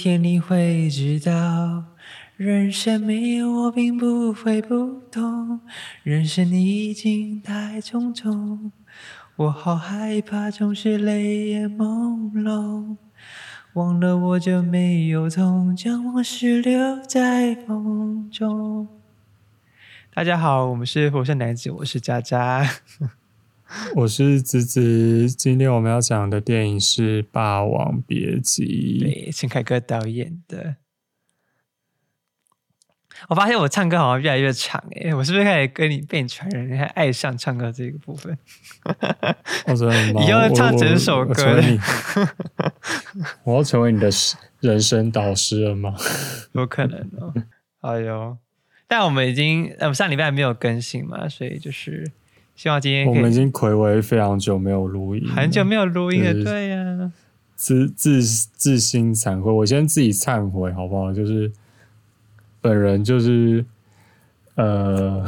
[0.00, 1.86] 天你会知道，
[2.36, 5.60] 人生没有我并不会不同，
[6.04, 8.70] 人生已经太匆匆，
[9.34, 12.96] 我好害怕总是泪眼朦胧，
[13.72, 18.86] 忘了我就没有痛，将往事留在风中。
[20.14, 22.64] 大家好，我们是火山男子，我是渣渣。
[23.94, 28.64] 我是子子，今天我们要讲的电影是《霸王别姬》，
[29.00, 30.76] 对，陈凯歌导演的。
[33.28, 38.38] 我发现我唱歌好像越来越长哎，我是不是开始跟你被你传染，还爱上唱歌这个部分？
[40.26, 41.60] 以后唱整首歌，
[43.44, 44.08] 我要成为你的
[44.60, 45.94] 人生导师了吗？
[46.52, 47.34] 有可能哦。
[47.80, 48.38] 哎呦，
[48.86, 52.10] 但我们已经呃上礼拜没有更新嘛，所以就是。
[52.58, 57.12] 希望今天我们已经暌违非常久没有录音，很久没有录音了，对呀，
[57.54, 61.12] 自自自心惭愧，我先自己忏悔好不好？
[61.12, 61.52] 就是
[62.60, 63.64] 本人就是
[64.56, 65.24] 呃，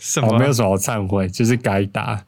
[0.00, 2.24] 什么没有什么忏悔，就是该打。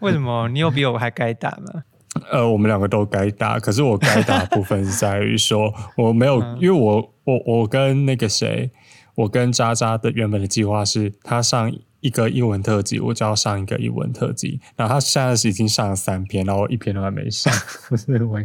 [0.00, 1.84] 为什么你有比我还该打吗？
[2.32, 8.72] 呃，我们两个都该打，可是我该打的部分是在于说 我没有，因为我我我跟那个谁，
[9.14, 11.72] 我跟渣渣的原本的计划是他上。
[12.04, 14.60] 一个英文特辑，我就要上一个英文特辑。
[14.76, 17.50] 然后他现在是已经上了三篇，然后一篇都还没上。
[17.88, 18.38] 不是我，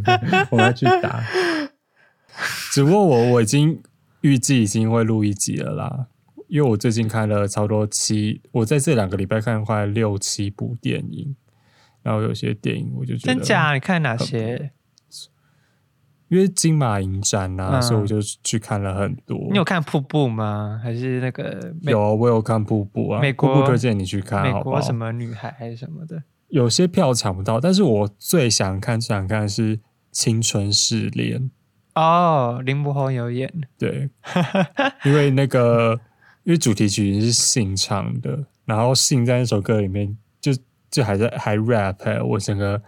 [0.52, 1.22] 我要去打。
[2.72, 3.82] 只不过我我已经
[4.22, 6.08] 预计已经会录一集了啦，
[6.48, 11.36] 因为我最近看了超多七，我在这两个礼拜看快六七部电影，
[12.02, 13.74] 然后有些电影我就觉得真假？
[13.74, 14.72] 你看哪些？
[16.30, 19.48] 因为金马影展呐，所以我就去看了很多。
[19.50, 20.80] 你有看瀑布吗？
[20.82, 21.74] 还是那个？
[21.82, 23.20] 有，我有看瀑布啊。
[23.20, 26.22] 美国瀑布推荐你去看，美国什么女孩还是什么的？
[26.50, 29.78] 有些票抢不到，但是我最想看、最想看是
[30.12, 31.40] 《青春试炼》
[31.96, 33.52] 哦，林柏宏有演。
[33.78, 34.10] 对，
[35.04, 36.00] 因为那个
[36.46, 40.52] 因为主题曲是信唱的，然后信在那首歌里面就
[40.92, 42.80] 就还在还 rap，我整个。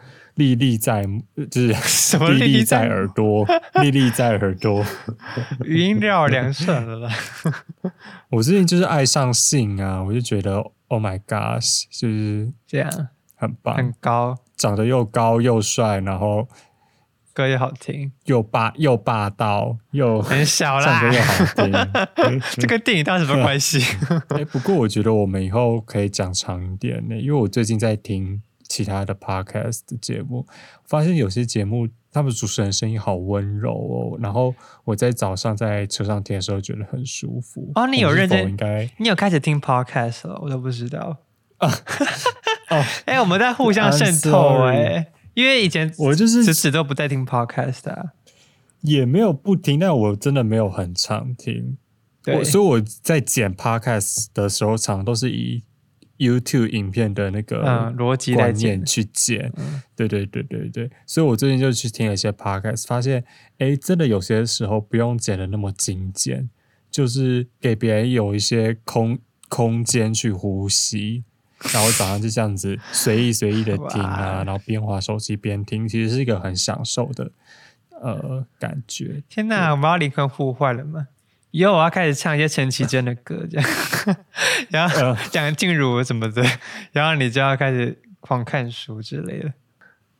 [0.41, 1.05] 历历在
[1.51, 3.45] 就是 什么历历在耳朵，
[3.83, 4.83] 历历在耳朵，
[5.63, 7.07] 语音料两顺了。
[8.29, 10.57] 我最近就是爱上性啊，我就觉得
[10.87, 16.47] Oh my God，就是这样，很棒，很高，长得又高又帅，然后
[17.33, 22.41] 歌又好听，又霸又霸道又很小啦，唱歌又好听。
[22.53, 23.79] 这跟电影到底什么关系？
[24.29, 28.41] 哎，不过我觉得我们以后可以讲长一点呢，因为我最近在听。
[28.71, 30.47] 其他的 podcast 的节目，
[30.85, 34.17] 发现有些节目他们主持人声音好温柔哦。
[34.21, 34.55] 然后
[34.85, 37.69] 我在早上在车上听的时候，觉得很舒服。
[37.75, 38.47] 哦，你有认真？
[38.47, 40.39] 应该你有开始听 podcast 了？
[40.41, 41.17] 我都不知道。
[41.59, 41.69] 哦，
[43.03, 45.11] 哎，我们在互相渗透哎。
[45.33, 48.13] 因为以前我就是迟迟都不在听 podcast 啊，
[48.83, 51.77] 也没有不听，但我真的没有很常听。
[52.23, 55.63] 对，所以我在剪 podcast 的时候，常都是以。
[56.21, 57.63] YouTube 影片的那个
[57.97, 59.51] 逻辑观念去剪，
[59.95, 63.23] 对对对对对，所以我最近就去听了一些 Podcast，发现
[63.57, 66.49] 哎，真的有些时候不用剪的那么精简，
[66.91, 69.17] 就是给别人有一些空
[69.49, 71.23] 空间去呼吸，
[71.73, 77.31] 然后早上就这样子随意随意的听啊， 然后边划手机边听，其实是一个很享受的
[77.99, 79.23] 呃感觉。
[79.27, 81.07] 天哪，我们要灵魂互换了吗？
[81.51, 83.69] 以后我要开始唱一些陈绮贞的歌，这样，
[84.69, 86.43] 然后讲静茹什么的，
[86.91, 89.53] 然后你就要开始狂看书之类的。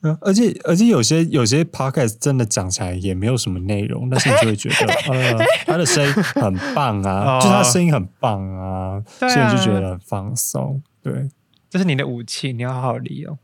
[0.04, 10.82] 嗯，而且而且有些有些 podcast 真的讲起来也没有什么内容，但是你就会觉得， 呃，他的声音很棒啊， 就他声音很棒啊，所以就觉得很放松。
[11.02, 11.30] 对，
[11.70, 13.38] 这是你的武器，你要好好利用。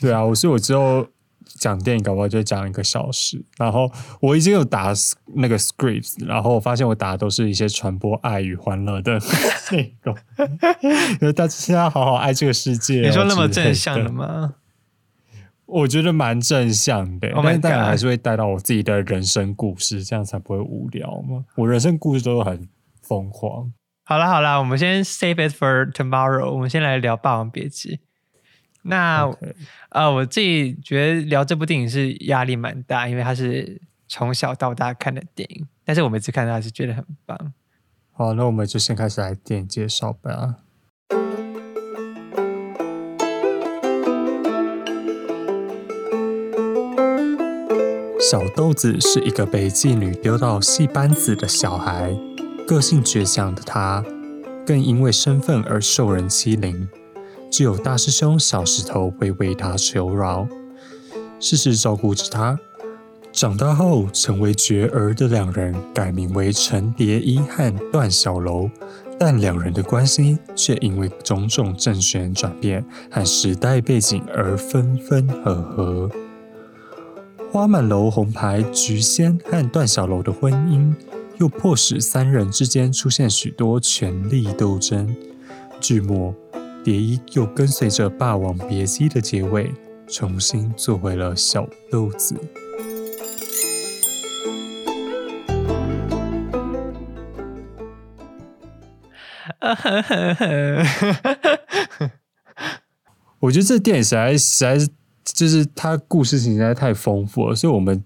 [0.00, 1.08] 对啊，我所以我之后。
[1.58, 4.92] 讲电影搞不好就讲一个小时，然后我已经有打
[5.34, 9.18] 那个 scripts，然后我发现我打的都是一些传播爱与欢乐的
[9.72, 10.16] 内容，
[11.20, 13.00] 因为大家现在好好爱这个世界。
[13.00, 14.54] 你说那么正向的吗？
[15.66, 21.44] 我觉得蛮正向的，但当然还是会带到我自己的人生故事，这样才不会无聊嘛。
[21.54, 22.68] 我人生故事都很
[23.02, 23.72] 疯狂。
[24.04, 27.96] 好了好了，我们先 save it for tomorrow，我们先来聊《霸王别姬》。
[28.82, 29.30] 那
[29.90, 37.52] 呃，我自己觉得聊这部电影是压力蛮大，因为它是从小到大看的电影，但是我每次看它是觉得很棒。
[38.12, 40.56] 好，那我们就先开始来电影介绍吧。
[48.30, 52.16] 小豆子是一个被妓女丢到戏班子的小孩，
[52.66, 54.04] 个性倔强的他，
[54.64, 56.88] 更因为身份而受人欺凌。
[57.50, 60.46] 只有大师兄小石头会为他求饶，
[61.40, 62.58] 时时照顾着他。
[63.32, 68.68] 长大后成为绝儿的两人改名为陈蝶衣和段小楼，
[69.18, 76.10] 但两人的关系却因为种种政权转变和时代背景而分分合合。
[77.52, 80.92] 花满楼红牌菊仙和段小楼的婚姻，
[81.38, 85.14] 又迫使三人之间出现许多权力斗争。
[85.80, 86.34] 剧末，
[86.82, 89.70] 蝶衣又跟随着《霸王别姬》的结尾，
[90.08, 92.34] 重新做回了小豆子。
[103.40, 104.88] 我觉得这电影实在实在是，
[105.24, 108.02] 就是它故事情实在太丰富了，所以我们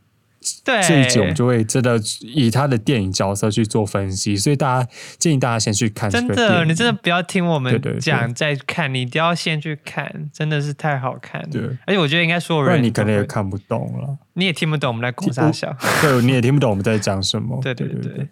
[0.65, 6.27] 对这一集我们就会真的以他的电影角色去做分析，所以大家建议大家先去看真。
[6.29, 11.49] 的，你真的不要听我们讲再看，你一定要先去看，真的是太好看了。
[11.51, 15.77] 对而且我觉得应该所有人你可能，也看不懂了，你也听不懂我们在讲啥笑。
[16.03, 17.59] 对，你也听不懂我们在讲什么。
[17.63, 18.29] 对对对对。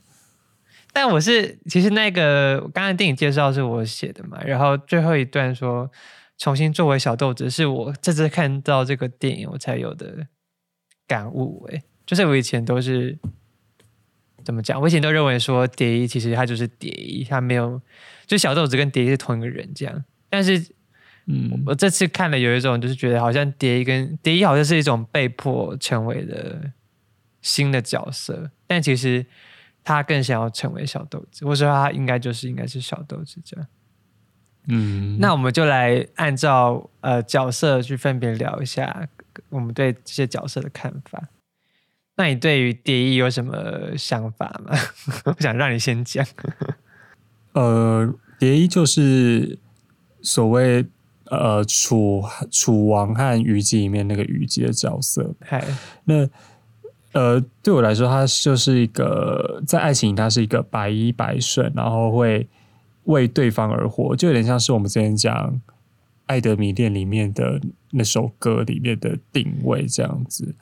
[0.93, 5.91] 但我是其实那个刚才电影介绍是我写的嘛，然后最后一段说
[6.37, 10.27] 重新作为小豆子，是我这次看到这个电影我才有的
[11.07, 11.67] 感悟。
[11.73, 13.19] 哎，就是我以前都是
[14.45, 14.81] 怎么讲？
[14.81, 17.81] 我以前都认为说蝶衣其实他就是蝶衣，他没有
[18.27, 20.05] 就小豆子跟蝶衣是同一个人这样。
[20.29, 20.59] 但是
[21.27, 26.73] 嗯，我这次看了有一种就是觉得好像蝶衣跟蝶衣好像是一种被迫成为的
[27.41, 29.25] 新的角色，但其实
[29.85, 33.67] 他更想要成为小豆子，或者说他应该就是应该是小豆子这样。
[34.69, 39.09] 嗯，那我们就来按照呃角色去分别聊一下
[39.49, 41.23] 我们对这些角色的看法。
[42.23, 44.73] 那你对于蝶衣有什么想法吗？
[45.27, 46.25] 我想让你先讲。
[47.53, 49.59] 呃，蝶衣就是
[50.21, 50.87] 所谓
[51.25, 55.35] 呃楚楚王和虞姬里面那个虞姬的角色。
[55.41, 55.65] 嗨，
[56.05, 56.29] 那
[57.11, 62.49] 呃，对我来说，他就是一个在爱情里，他是一个百依百顺，然后会
[63.07, 65.35] 为对方而活，就有点像是我们之前讲
[66.27, 67.61] 《爱的迷恋》里面的
[67.91, 70.55] 那首歌里面的定位这样子。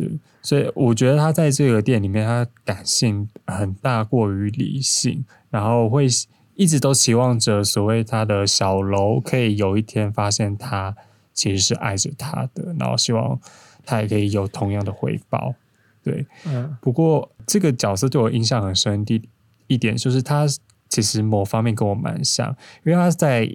[0.00, 6.06] 对，所以我觉得他在这个店里面，他感性很大过于理性，然后会
[6.54, 10.96] 一直都期望着所谓他的小楼可以有一天发现他
[11.34, 13.38] 其实是爱着他的，然后希望
[13.84, 15.54] 他也可以有同样的回报。
[16.02, 19.20] 对，嗯不过这个角色对我印象很深的
[19.66, 20.46] 一点就是他
[20.88, 22.48] 其实某方面跟我蛮像，
[22.86, 23.46] 因为他在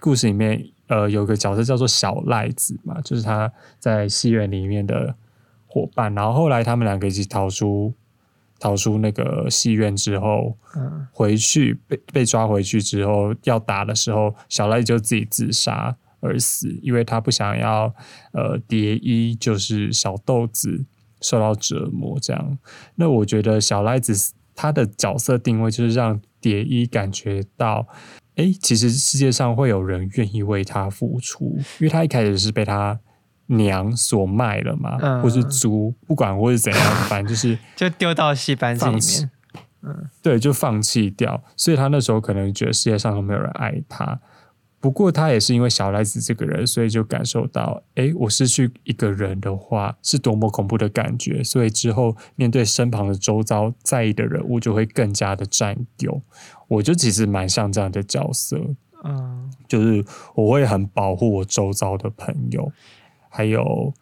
[0.00, 5.14] 故事里面呃有个角色叫做小赖子嘛，就是他在戏院里面的
[5.74, 7.92] 伙伴，然后后来他们两个一起逃出
[8.60, 17.92] 逃出那个戏院之后，嗯回去被被抓回去之后要打的时候，小赖就自己自杀而死，因为他不想要
[18.32, 20.84] 呃蝶衣就是小豆子
[21.20, 22.56] 受到折磨这样。
[22.94, 27.88] 那我觉得小赖子他的角色定位就是让蝶衣感觉到。
[28.36, 32.98] 诶，其实世界上会有人愿意为他付出，因为他一开始是被他
[33.46, 39.30] 娘所卖了嘛，嗯或是租，不管或是怎样，反正就是 就丢到戏班子里放弃面。
[40.22, 41.42] 对，就放弃掉。
[41.56, 44.18] 所以他那时候可能觉得世界上都没有人爱他。
[44.80, 51.42] 不过他也是因为小赖子这个人，所以就感受到，诶，我失去一个人的话是多么恐怖的感觉。
[51.42, 56.20] 所以之后面对身旁的周遭在意的人物，就会更加的占有。
[56.68, 58.58] 我就其实蛮像这样的角色，
[59.04, 62.70] 嗯就是我会很保护我周遭的朋友，
[63.34, 63.92] 还有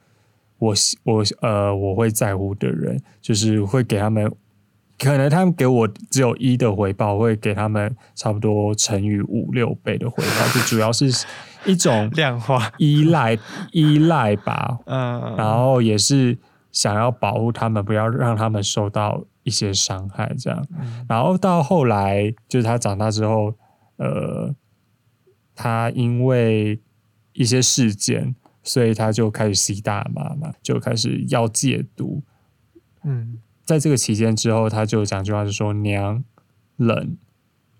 [0.59, 4.31] 我喜我呃我会在乎的人，就是会给他们，
[4.99, 11.11] 可能他们给我只有一的回报，会给他们差不多乘以五六倍的回报，就主要是
[11.65, 13.39] 一种 量化，依赖
[13.73, 16.37] 依赖吧，嗯，然后也是
[16.71, 20.67] 想要保护他们，不要让他们受到一些伤害，这样。
[21.09, 23.55] 然后到后来，就是他长大之后，
[23.97, 24.55] 呃，
[25.55, 26.79] 他因为
[27.33, 32.23] 一些事件，所以他就开始吸大麻嘛，就开始要戒毒。
[33.05, 36.25] 嗯在这个期间之后，他就讲句话，就说“娘
[36.77, 37.17] 冷，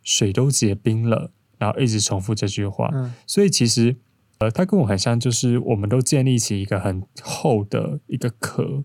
[0.03, 2.89] 水都结冰了”，然后一直重复这句话。
[2.95, 3.97] 嗯所以其实，
[4.39, 8.85] 呃，他跟我很像，就是我们都建立起一个很厚的一个壳，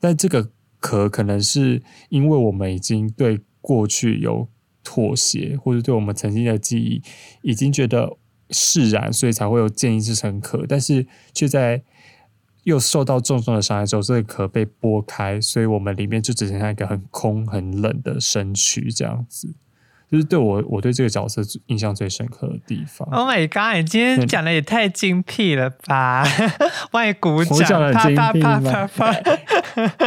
[0.00, 4.48] 但这个壳可能是因为我们已经对过去有
[4.82, 7.00] 妥协，或者对我们曾经的记忆
[7.42, 8.16] 已经觉得
[8.52, 11.82] 释然，所以才会有建立这层壳，但是却在
[12.64, 19.54] 又受到重重的伤害之后，这个壳被剥开，所以我们里面就只剩下一个很空、很冷的身躯这样子。
[20.10, 23.08] 就是对我我对这个角色印象最深刻的地方。
[23.10, 23.78] Oh my god！
[23.78, 26.22] 你今天讲的也太精辟了吧！
[26.90, 29.14] 外鼓掌，我讲啪啪啪啪啪。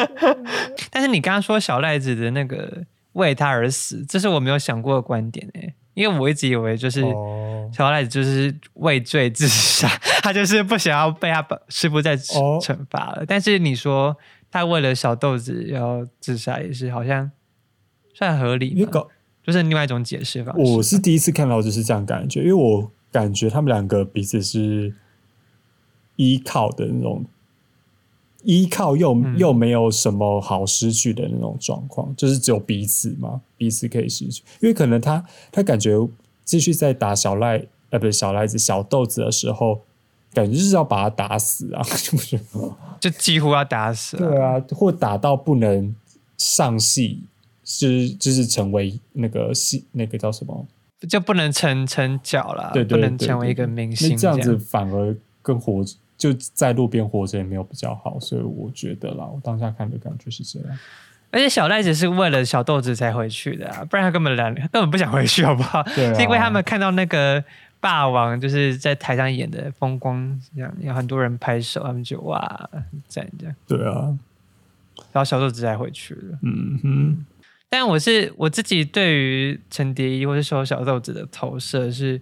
[0.92, 2.84] 但是你刚刚说小赖子的那个
[3.14, 9.88] 为他而死，这是我没有想过的观点诶、因为我一直以为就是哦，小赖子就是畏罪自杀，
[10.22, 13.26] 他就是不想要被他师傅再哦惩罚了。
[13.28, 14.16] 但是你说
[14.52, 17.32] 他为了小豆子要自杀，也是好像
[18.14, 18.88] 算合理
[19.44, 20.72] 就是另外一种解释方式。
[20.74, 24.94] 我是第一次看到就是这样感觉，因为我感觉他们两个彼此是
[26.16, 27.26] 依靠的那种，
[28.46, 34.44] 依靠又、嗯又没有什么好失去的那种状况，就是只有彼此嘛，彼此可以失去。
[34.62, 35.92] 因为可能他他感觉
[36.44, 39.82] 继续在打小赖呃不是小赖子小豆子的时候，
[40.34, 44.30] 感觉就是要把他打死啊， 就觉得就几乎要打死了。
[44.30, 45.94] 对啊，或打到不能
[46.38, 47.24] 上戏，
[47.64, 50.66] 是就是成为那个戏那个叫什么？
[51.10, 55.84] 就不能成成角了，对对不能成为一个明星这样子反而更活，
[56.18, 60.78] 就在路边活着也没有比较好，所以我觉得啦，我当下看的感觉是这样。
[61.32, 65.84] 而且小赖子是为了小豆子才回去的啊，不然他根本懒根本不想回去，好不好？
[65.96, 67.44] 对啊是因为他们看到那个
[67.82, 74.18] 霸王就是在台上演的风光，这样有很多人拍手，他们就哇很赞这样，对啊，
[75.12, 76.40] 然后小豆子才回去了。
[76.42, 77.26] 嗯哼，
[77.70, 82.22] 但我是我自己对于陈蝶衣或是说小豆子的投射是，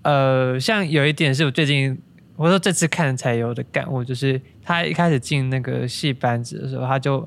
[0.00, 2.00] 呃，像有一点是我最近
[2.42, 7.20] 我说这次看才有的感悟，就是他一开始进那个戏班子的时候，他就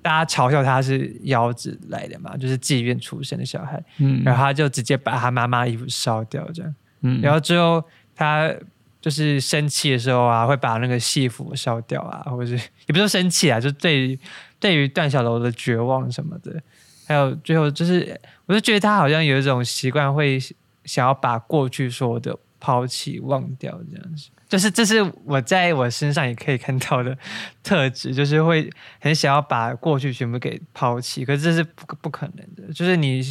[0.00, 7.84] 大家嘲笑他是妖子来的嘛，就是妓院出生的小孩，嗯，然后他就直接把他妈妈的衣服烧掉这样，嗯，然后之后
[8.14, 8.50] 他
[8.98, 14.18] 就是生气的时候啊，会把那个戏服烧掉啊，或者是也不是说生气啊，就对于
[14.58, 16.58] 对于段小楼的绝望什么的，
[17.06, 20.40] 还有最后就是，我就觉得他好像有一种习惯，会
[20.86, 24.30] 想要把过去所有的抛弃忘掉这样子。
[24.48, 27.16] 就是这是我在我身上也可以看到的
[27.62, 32.72] 特质，就是会很想要把过去全部给抛弃，可是这是不不可能的。
[32.72, 33.22] 就是你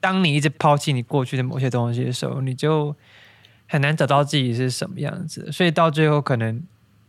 [0.00, 2.94] 当你一直抛弃你过去的某些东西的时候，你就
[3.68, 6.62] 很难找到自己是什么样子，所以到最后可能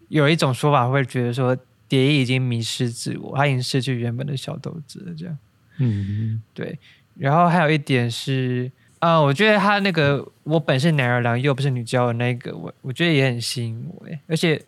[0.10, 1.58] 有一种说法会觉得说，
[1.88, 5.38] 蝶衣已经迷失自我，他已经失去原本的小豆子了，这样
[5.78, 6.80] 嗯对。
[7.16, 8.72] 然后还有一点是，
[9.06, 14.62] 啊、我觉得他那个我本是男儿郎，又不是女娇的那个，我我觉得也很吸引我，而且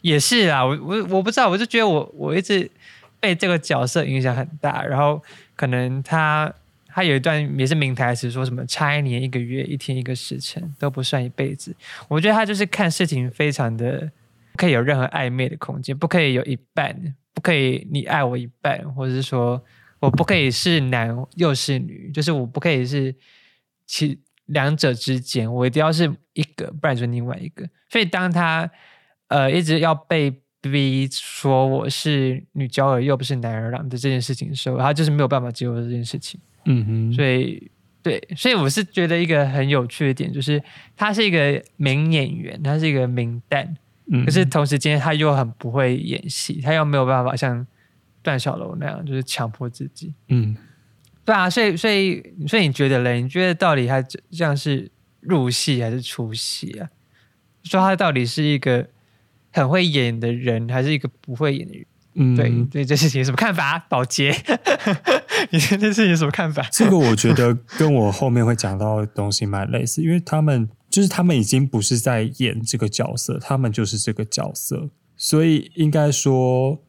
[0.00, 2.70] 也是啊，我我我不知道，我就觉得我我一直
[3.18, 5.22] 被这个角色影响很大，然后
[5.56, 6.52] 可能他。
[6.94, 11.74] 他有一段也是名台词，说什么差一年一个月，一天一个时辰都不算一辈子。
[12.06, 14.12] 我觉得他就是看事情非常的
[14.56, 16.94] 可以有任何暧昧的空间，不可以有一半，
[17.32, 19.58] 不可以你爱我一半，或者是说
[20.00, 23.14] 我不可以是男又是女，就是我不可以是
[23.92, 27.68] 其两者之间，我一定要是一个，不然就是另外一个。
[27.90, 28.68] 所以当他
[29.28, 30.32] 呃一直要被
[30.62, 36.40] 逼说我是女娇儿又不是男儿郎的这件事情的时候，他就是没有办法接受这件事情。
[36.64, 37.70] 嗯哼，所以
[38.02, 40.62] 对，所以我是觉得一个很有趣的点，就是
[40.96, 43.68] 他是一个名演员，他是一个名旦，
[44.10, 47.66] 嗯可是同时间他又很不会演戏，他又没有办法像
[48.22, 50.14] 段小楼那样，就是强迫自己。
[50.28, 50.56] 嗯，
[51.24, 53.20] 对啊，所以所以所以你觉得嘞？
[53.22, 56.88] 你觉得到底他这这样是入戏还是出戏啊？
[57.62, 58.88] 说他到底是一个
[59.52, 61.86] 很会演的人，还是一个不会演的人？
[62.14, 63.78] 嗯对对，这事情有什么看法？
[63.88, 64.30] 宝洁，
[65.50, 66.66] 你对这事情有什么看法？
[66.70, 76.82] 这个我觉得跟我后面会讲到的东西蛮类似，因为他们就是他们已经不是在演这个角色，他们就是这个角色，所以应该说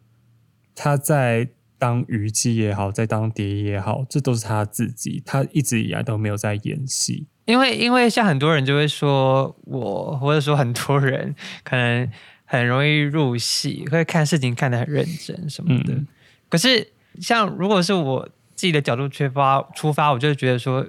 [0.76, 1.48] 他在
[1.84, 7.28] 当虞姬也好，在当蝶衣也好，这都是他自己，他一直以来都没有在演戏。
[7.44, 12.10] 因为因为像很多人就会说我，或者说很多人可能
[12.46, 15.94] 很容易入戏，会看事情看得很认真什么的。
[15.94, 16.08] 嗯
[16.48, 16.88] 可是
[17.20, 20.88] 像如果是我自己的角度缺发出发，我就会觉得说，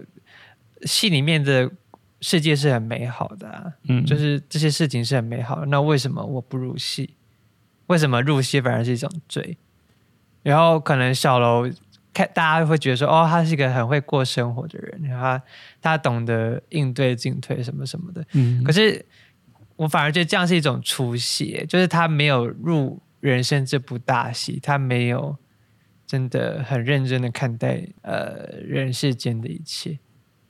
[0.83, 1.69] 戏里面的
[2.21, 5.67] 世界是很美好的、啊，嗯，就是这些事情是很美好的。
[5.67, 7.17] 那为什么我不入戏？
[7.89, 9.59] 为什么入戏反而是一种罪？
[10.45, 11.69] 然后可能小楼
[12.13, 15.43] 看大家会觉得说，哦，他是一个很会过生活的人，然后他
[15.83, 18.25] 他懂得应对进退什么什么的。
[18.35, 19.05] 嗯，可是
[19.75, 25.37] 我反而觉得这样是一种出戏，就是他没有入人生这部大戏，他没有
[26.07, 29.99] 真的很认真的看待呃人世间的一切。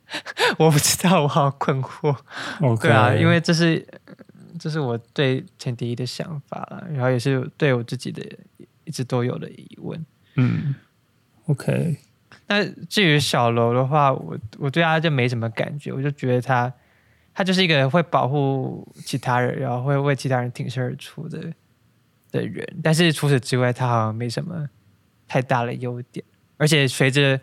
[0.58, 2.14] 我不知道，我好困惑。
[2.60, 4.14] OK，对啊，因为这是呃
[4.58, 8.22] 这是我对陈迪一的想法啦，然后也是对我自己的
[8.84, 10.06] 一直都有的疑问。
[10.36, 10.74] 嗯
[11.46, 11.96] ，OK，
[12.46, 16.72] 那至于小楼的话，我我对他就没什么感觉，我就觉得他
[17.32, 21.52] 他就是一个会保护其他人，然后会为其他人挺身而出的
[22.30, 22.66] 的人。
[22.82, 24.68] 但是除此之外，他好像没什么
[25.26, 26.24] 太大的优点。
[26.56, 27.40] 而且随着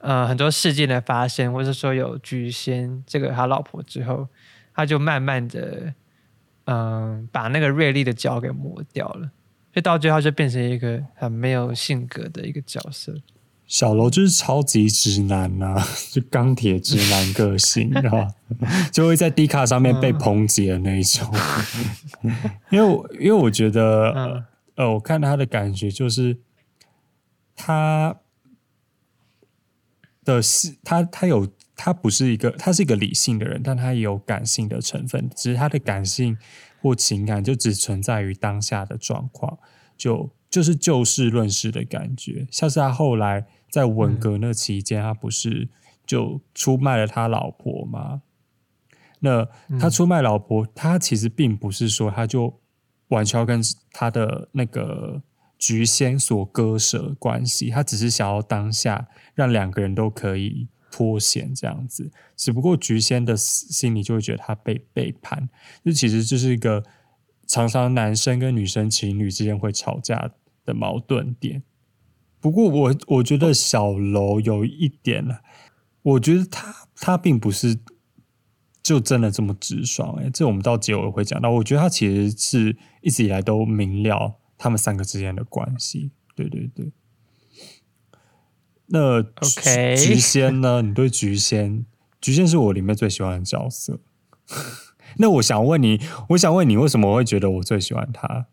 [0.00, 4.28] 呃很多事件的发生，或者说有菊仙这个他老婆之后，
[4.74, 5.94] 他就慢慢的
[6.64, 9.30] 嗯把那个锐利的角给磨掉了，所
[9.78, 13.14] 以到最后就变成一个很没有性格的一个角色。
[13.66, 15.76] 小楼就是超级直男呐、
[16.10, 18.26] 就钢铁直男个性， 然后
[18.90, 21.30] 就会在 D 卡上面被抨击的那一种。
[22.72, 24.44] 因为我因为我觉得，嗯
[24.76, 26.38] 呃，我看他的感觉就是
[27.54, 28.16] 他
[30.24, 36.38] 的是他他有他不是一个他是一个理性的人，但他也有感性的成分，只是他的感性
[36.80, 39.58] 或情感就只存在于当下的状况，
[39.96, 42.46] 就就是就事论事的感觉。
[42.50, 45.68] 像是他后来在文革那期间，他不是
[46.06, 48.22] 就出卖了他老婆吗？
[49.20, 49.48] 那
[49.80, 52.60] 他出卖老婆，他其实并不是说他就
[53.08, 55.22] 完全要跟他的那个
[55.58, 62.10] 菊仙所割舍关系，他只是想要当下让两个人都可以脱险这样子。
[62.36, 65.48] 只不过菊仙的心里就会觉得他被背叛，
[65.84, 66.84] 这其实就是一个
[67.46, 70.30] 常常男生跟女生情侣之间会吵架
[70.64, 71.62] 的矛盾点。
[72.40, 75.38] 不过我我觉得小楼有一点呢，
[76.02, 77.78] 我觉得他他并不是
[78.80, 81.50] 就真的这么直爽哎、这我们到结尾会讲到。
[81.50, 86.12] 我觉得他其实是一直以来都明了他们三个之间的关系。
[86.36, 86.92] 对对对。
[88.88, 90.82] 那 OK 菊菊仙呢？
[90.82, 91.84] 你对菊仙，
[92.20, 94.00] 菊仙是我里面最喜欢的角色。
[95.18, 98.46] 那我想问你，我想问你，为什么会觉得我最喜欢他？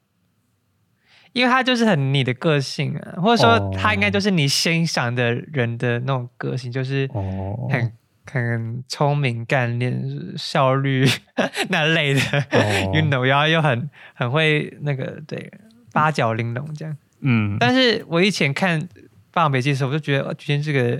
[1.34, 7.92] 因为他就是很你的个性啊，或者说哦他应该就是你欣赏的人的那种个性，就是哦，很
[8.26, 10.02] 很聪明、干练、
[10.38, 11.06] 效率
[11.70, 12.22] 那类的、
[12.52, 15.52] 哦 y o u know，然后又很很会那个对
[15.92, 16.98] 八角玲珑这样。
[17.20, 18.82] 嗯，但是我以前看
[19.36, 20.96] 《霸王别姬》的时候，我就觉得哦菊仙这个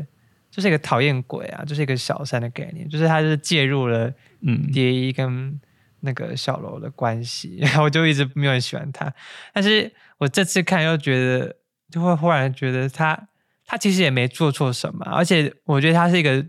[0.52, 5.58] 就是一个讨厌鬼啊，就是一个小三的概念，就是他就是介入了嗯蝶衣跟
[6.02, 9.14] 那个小楼的关系， 然后我就一直没有很喜欢他。
[9.54, 11.56] 但是我这次看又觉得，
[11.90, 13.30] 就会忽然觉得他
[13.66, 16.46] 他其实也没做错什么，而且我觉得他是一个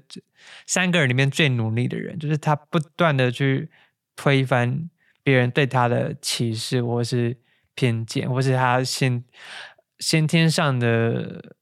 [0.66, 3.70] 三个人里面最努力的人，就是他不断的去
[4.16, 4.90] 推翻
[5.22, 7.37] 别人对他的歧视或是
[7.77, 9.22] 偏见，或是他先
[10.01, 11.55] 先天上的。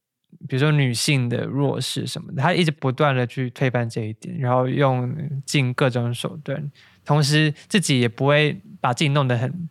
[0.48, 6.70] 比如说女性的弱势什么的，他一直不断的去推翻这一点，然后用尽各种手段，
[7.04, 9.68] 同时自己也不会把自己弄得很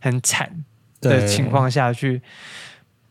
[0.00, 0.64] 很惨
[1.00, 2.22] 的情况下去，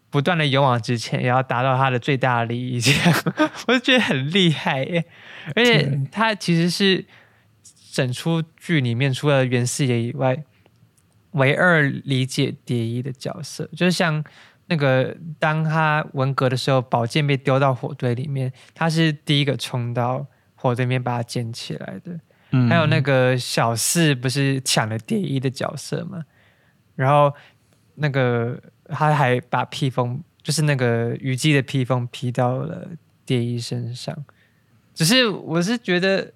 [0.10, 3.14] 不断的勇往直前，也要达到他的最大利益，这样
[3.68, 5.06] 我就觉得很厉害耶。
[5.56, 7.06] 而且对他其实是
[7.92, 10.44] 整出剧里面除了袁四爷以外，
[11.32, 14.24] 唯二理解蝶衣的角色，就是像
[14.68, 20.26] 那个当他文革的时候，宝剑被丢到火堆里面，他是第一个冲到
[20.56, 22.20] 火堆里面把它捡起来的。
[22.52, 26.24] 嗯还有那个小四不是抢了蝶衣的角色嘛？
[26.96, 27.34] 然后
[27.96, 32.88] 那个他还把披风，就是那个虞姬的披风披到了
[33.26, 34.26] 蝶衣身上。
[34.94, 36.34] 只是我是觉得，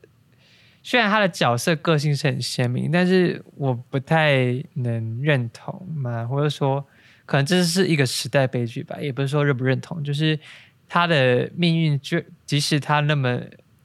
[0.83, 6.85] 虽然他的角色个性是很鲜明，但是我不太能认同嘛，或者说
[7.31, 10.37] 可能这是一个时代悲剧吧，也不是说认不认同，就是
[10.85, 13.39] 他的命运就即使他那么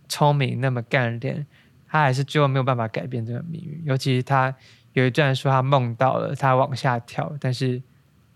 [0.08, 1.46] 聪明，那么干练。
[1.86, 3.80] 他还是最后没有办法改变这个命运。
[3.84, 4.52] 尤其是他
[4.94, 7.80] 有一段说他梦到了他往下跳，但是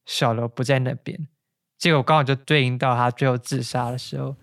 [0.06, 1.26] 小楼不在那边，
[1.76, 4.36] 结果刚好就对应到他最后自杀的时候，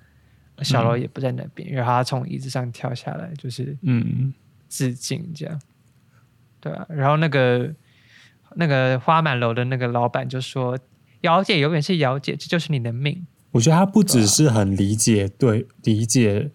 [0.63, 4.33] 小楼也不在那边，然后他从椅子上跳下来，就是嗯
[4.67, 5.61] 致敬这样。
[6.59, 7.73] 对啊，然后那个
[8.59, 10.77] 那个花满楼的那个老板就说
[11.21, 13.25] ：“姚姐永远是姚姐，这就是你的命。
[13.51, 16.51] 我觉得他不只是很理解对理解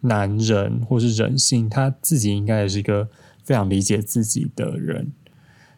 [0.00, 3.08] 男人或是人性，他自己应该也是一个
[3.42, 5.12] 非常理解自己的人，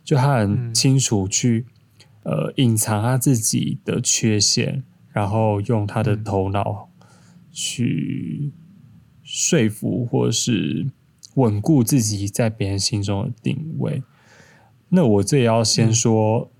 [0.04, 1.66] 就他很清楚去、
[2.22, 6.88] 呃隐藏他自己的缺陷，然后用他的头脑
[7.52, 8.52] 去
[9.22, 10.86] 说服或是
[11.34, 14.02] 稳固自己在别人心中的定位。
[14.88, 16.50] 那我这也要先嗯说，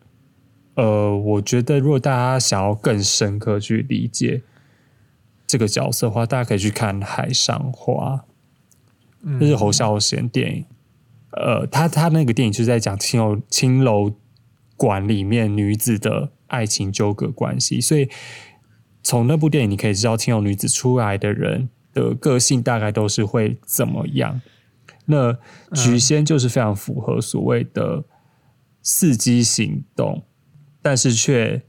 [0.74, 4.42] 呃，我觉得如果大家想要更深刻去理解
[5.46, 8.16] 这个角色的话，大家可以去看《海上花》，
[9.22, 10.64] 嗯”这是侯孝贤电影。
[11.32, 14.12] 呃，他他那个电影就是在讲青楼青楼
[14.76, 18.08] 馆里面女子的爱情纠葛关系，所以
[19.02, 24.40] 从那部电影你可以知道，青楼女子出来的人的个性大概都是会怎么样。
[25.04, 25.38] 那
[25.74, 28.02] 菊仙就是非常符合所谓的
[28.86, 30.22] 伺机行动，
[30.80, 31.62] 但是却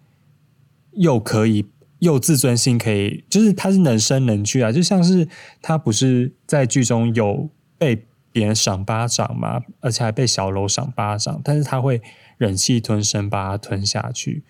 [0.92, 1.66] 又可以
[1.98, 5.28] 又自尊心可以，就是他是能伸能屈啊，就像是
[5.60, 7.50] 他不是在剧中有
[7.80, 12.00] 被别人赏巴掌嘛，而且还被小楼赏巴掌，但是他会
[12.38, 14.44] 忍气吞声把它吞下去。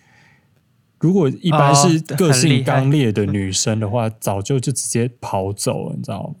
[0.98, 6.34] 如果一般是个性刚烈的女生的话，早就就直接跑走了，你知道吗？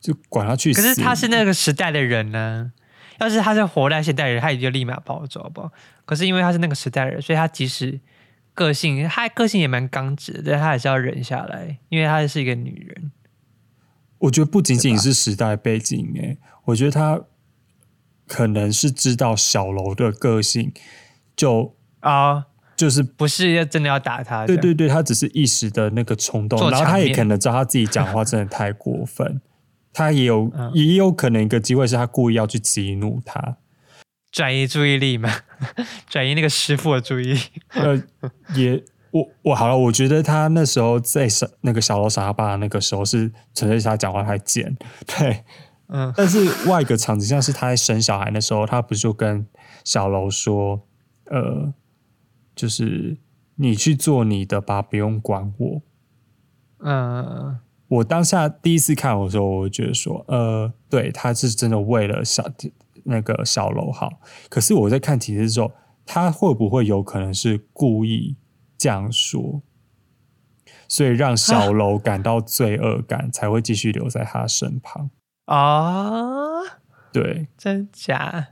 [0.00, 0.82] 就管他去死。
[0.82, 2.72] 可是他是那个时代的人呢，
[3.18, 5.70] 要是他是活在现代人，他也就立马暴走，好不好？
[6.04, 8.00] 可是因为他是那个时代人，所以他即使
[8.54, 13.12] 个性，他个性也蛮刚直的，但他还是要忍下来，因为他是一个女人。
[14.18, 17.20] 我觉得不仅仅是时代背景，哎，我觉得他
[18.26, 20.72] 可能是知道小楼的个性，
[21.36, 22.46] 就啊。
[22.76, 24.44] 就是不是要真的要打他？
[24.44, 29.40] 对对对，他只是一时的那个冲动，然后他也可能知道他自己讲话真的太过分，
[29.94, 33.56] 他也有也有可能一个机会是他故意要去激怒他，
[34.30, 35.30] 转移注意力嘛，
[36.10, 37.40] 转移那个师傅的注意力。
[37.70, 38.02] 呃，
[38.54, 44.76] 也我我好了，我觉得他那时候在小那个小楼傻他爸那个时候是纯粹是他讲话太贱，
[45.06, 45.44] 对，
[45.88, 46.12] 嗯。
[46.14, 49.46] 但是外一个场景像是他在生小孩的时候，他不就跟
[49.84, 50.86] 小楼说，
[51.30, 51.72] 呃。
[52.56, 53.16] 就是
[53.56, 55.82] 你去做你的吧，不用管我。
[56.78, 62.44] 嗯，我当下第一次看的时候，我觉得说，呃，对，他是真的为了小
[63.04, 64.20] 那个小楼好。
[64.48, 65.70] 可是我在看题的时候，
[66.06, 68.36] 他会不会有可能是故意
[68.78, 69.62] 这样说，
[70.88, 75.10] 所以让小楼感到罪恶感，才会继续留在他身旁
[75.44, 76.62] 啊？
[77.12, 78.48] 对，真假？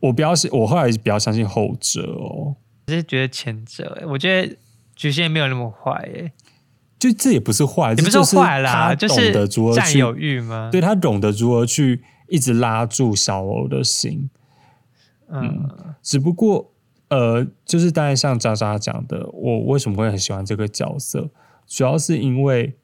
[0.00, 2.56] 我比较信，我后来比较相信后者哦。
[2.88, 4.56] 是觉得前者，我觉得
[4.94, 6.32] 菊仙没有那么坏诶，
[7.00, 9.32] 就这也不是坏，也不是坏啦，就是
[9.74, 10.68] 占有欲吗？
[10.70, 14.30] 对他懂得如何去一直拉住小欧的心，
[15.28, 15.68] 嗯，
[16.02, 16.72] 只不过
[17.08, 21.30] 呃，就是当然像渣渣讲的，我为什么会很喜欢这个角色，
[21.66, 22.76] 主要是因为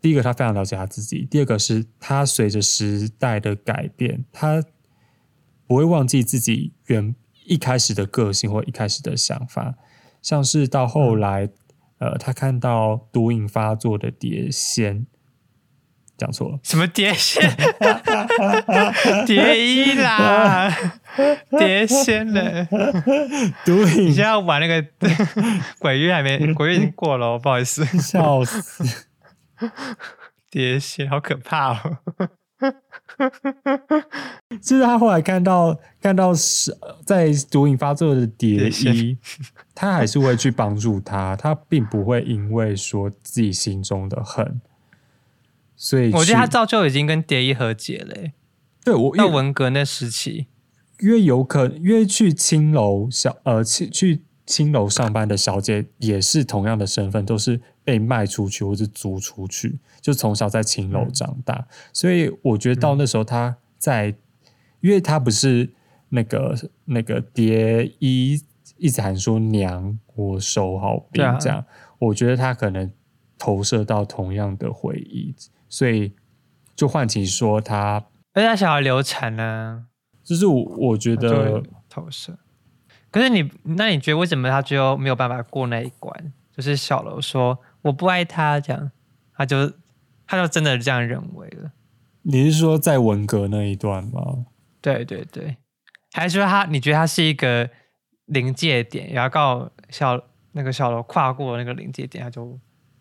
[0.00, 4.64] 第一个他非常了解他自己，第二个是他随着时代的改变，他
[5.66, 7.14] 不会忘记自己原。
[7.44, 9.74] 一开始的个性或一开始的想法，
[10.22, 11.50] 像是到后来，
[12.02, 15.06] 呃，他看到毒瘾发作的碟仙，
[16.18, 17.48] 讲错了，什么碟仙？
[19.24, 20.68] 蝶衣啦，
[21.56, 22.66] 碟仙了。
[23.64, 24.84] 毒瘾，你现在玩那个
[25.78, 26.52] 鬼月还没？
[26.54, 29.06] 鬼月已经过了，不好意思，笑死。
[30.50, 31.98] 碟仙好可怕哦。
[34.60, 39.16] 就是他后来看到看到是在毒瘾发作的蝶衣，
[39.74, 44.60] 他还是会去帮助他，他并不会因为说自己心中的恨，
[45.76, 48.30] 所以我觉得他早就已经跟蝶衣和解了。
[48.84, 50.46] 对我到文革那时期，
[51.00, 57.60] 因为有可因为去青楼小呃去去青楼上班的小姐也是同样的身份，都是。
[57.84, 64.14] 被卖出去或是租出去，就从小在青楼长大，所以我觉得到那时候她在，
[64.80, 65.68] 因为她不是
[66.10, 68.40] 那个那个蝶衣
[68.76, 71.64] 一直喊说娘，我手好冰这样，
[71.98, 72.88] 我觉得她可能
[73.36, 75.34] 投射到同样的回忆，
[75.68, 76.12] 所以
[76.76, 79.86] 就唤起说她，而且他想要流产呢，
[80.22, 82.38] 就是我我觉得投射，
[83.12, 86.32] 可是你那你觉得为什么他最后没有办法过那一关？
[86.50, 87.56] 就是小楼说。
[87.82, 88.92] 我不爱他，这样，
[89.36, 89.72] 他就
[90.24, 91.72] 他就真的这样认为了。
[92.22, 94.46] 你是说在文革那一段吗？
[94.80, 95.56] 对对对，
[96.12, 96.64] 还是说他？
[96.66, 97.68] 你觉得他是一个
[98.26, 100.22] 临界点，然后告小
[100.52, 102.56] 那个小楼跨过那个临界点，他就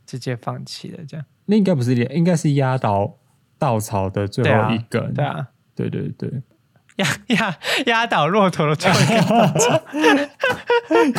[0.07, 1.05] 直接放弃了？
[1.05, 1.23] 这样？
[1.45, 3.19] 那应该不是点，应该是压倒
[3.59, 5.13] 稻草的最后一根。
[5.13, 6.41] 对啊，对对对，
[6.97, 9.81] 压压压倒骆驼的最后一根稻草，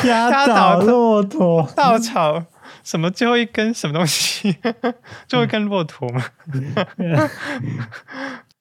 [0.07, 2.45] 压倒骆驼稻草。
[2.83, 4.57] 什么最后一根什么东西？
[5.27, 6.25] 最后一根骆驼吗？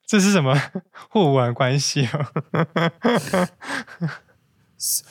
[0.06, 0.56] 这是什么
[1.10, 2.26] 互文关系哦？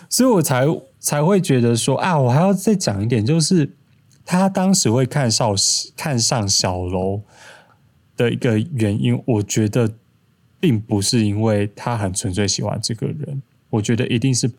[0.09, 0.65] 所以我才
[0.99, 3.75] 才会觉得说啊，我还要再讲一点，就是
[4.25, 5.53] 他当时会看少
[5.97, 7.23] 看上小楼
[8.15, 9.89] 的一个原因，我觉得
[10.61, 14.49] 并不是因为他很纯粹喜欢这个人，我觉得一定是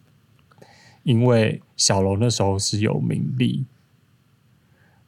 [1.05, 3.65] 因为小龙那时候是有名利。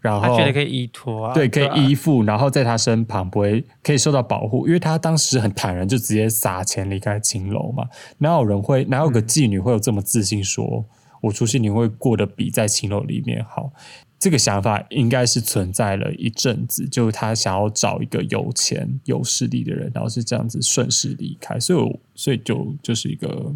[0.00, 7.88] 然后他觉得可以依托，对，可以依附，然后在他身旁不会可以受到保护，因为他当时很坦然，就直接撒钱离开青楼嘛。
[8.18, 10.84] 哪有人会，哪有个妓女会有这么自信，说
[11.22, 13.72] 我出去你会过得比在青楼里面好。
[14.18, 23.52] 这个想法应该是存在了一阵子，就他想要找一个有钱有势力的人，然后是这样子顺势离开，所以我所以就就是一个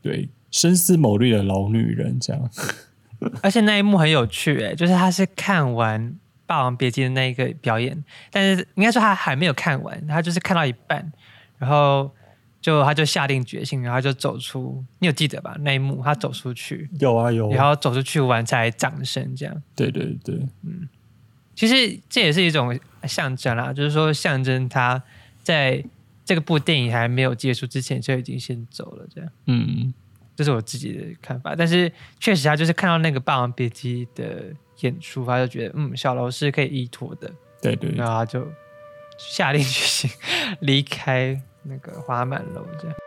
[0.00, 2.50] 对深思谋虑的老女人这样。
[3.42, 6.10] 而且那一幕很有趣，哎，就是他是看完
[6.46, 11.12] 《霸王别姬》的那一个表演，但是应该说他还没有看完，他就是看到一半，
[11.58, 12.10] 然后。
[12.64, 15.54] 就他就下定决心，然后就走出，你有记得吧？
[15.60, 19.62] 那一幕他走出去，有啊有，然后走出去完才掌声这样。
[19.76, 20.88] 对对对，嗯，
[21.54, 25.02] 其实这也是一种象征啦，就是说象征他
[25.42, 25.84] 在
[26.24, 29.30] 这个部电影还没有结束之前就已经先走了这样。
[29.44, 29.92] 嗯，
[30.34, 34.42] 这是我自己的看法，但是确实他就是看到那个《霸王别姬》的
[34.80, 37.30] 演出，他就觉得嗯，小楼是可以依托的。
[37.60, 38.50] 对对，然后他就
[39.18, 40.10] 下定决心
[40.60, 41.38] 离开。
[41.64, 43.03] 那个花满楼这样。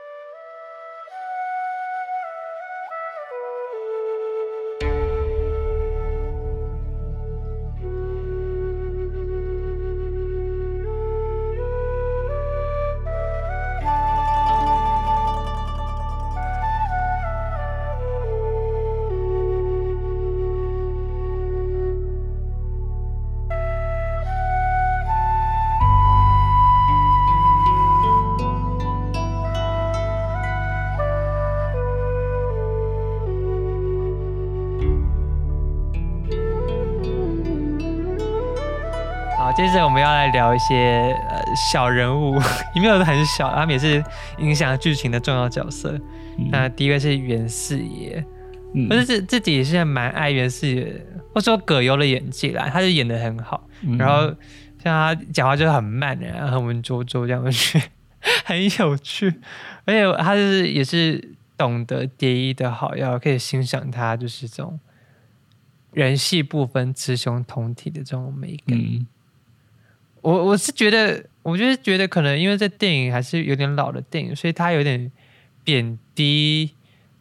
[40.31, 42.35] 聊一些呃小人物，
[42.75, 44.03] 也没有很小，他们也是
[44.39, 45.99] 影响剧情的重要角色。
[46.51, 48.23] 那第一位是袁四爷，
[48.89, 50.83] 或者是自己也是蛮爱袁四爷，
[51.33, 53.67] 或者说葛优的演技啦，他就演的很好。
[53.97, 54.27] 然后
[54.83, 57.81] 像他讲话就很慢然后，很文绉绉这样去，
[58.45, 59.33] 很有趣。
[59.85, 64.79] 而且他就是也是懂得蝶衣的好，要可以欣赏他就是这种
[65.93, 68.77] 人戏不分、雌雄同体的这种美感。
[70.21, 75.11] 我我是觉得，我就是觉得可能因为这电影还是有点老的电影，所以它有点
[75.63, 76.71] 贬低，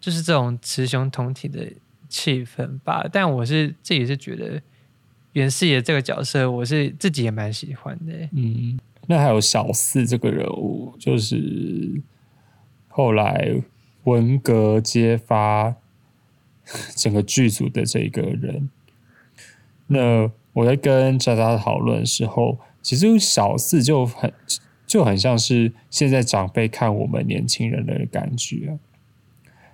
[0.01, 1.71] 就是这种雌雄同体的
[2.09, 3.07] 气氛吧。
[3.13, 4.61] 但我是自己是觉得
[5.33, 8.13] 袁四爷这个角色，我是自己也蛮喜欢的。
[8.33, 12.01] 嗯，那还有小四这个人物，就是
[12.89, 13.63] 后来
[14.05, 15.77] 文革揭发
[16.97, 18.69] 整个剧组的这个人。
[19.87, 22.59] 那我在跟渣渣讨论的时候。
[22.87, 24.33] 其实小四就很
[24.87, 28.79] 就很像是现在长辈看我们年轻人的感觉，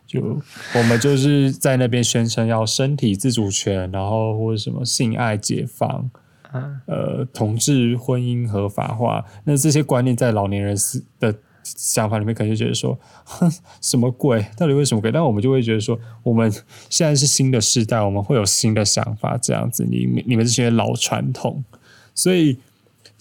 [0.07, 0.41] 就
[0.75, 6.11] 我们就是在那边宣称要身体自主权，然后或者什么性爱解放，
[6.87, 12.99] 呃，同志婚姻合法化，那这些观念在老年人思的想法里面，可能就觉得说，
[13.83, 14.43] 什么鬼？
[14.57, 15.13] 到底为什么鬼？
[15.13, 16.51] 但我们就会觉得说，我们
[16.89, 21.63] 现在是新的时代，我们会有新的想法，这样子，你你们这些老传统，
[22.15, 22.57] 所以。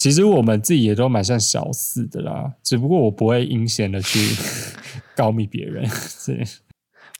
[0.02, 4.18] 其实我们自己也都蛮像小四的啦，只不过我不会阴险的去
[5.14, 5.88] 告密别人，
[6.26, 6.44] 对，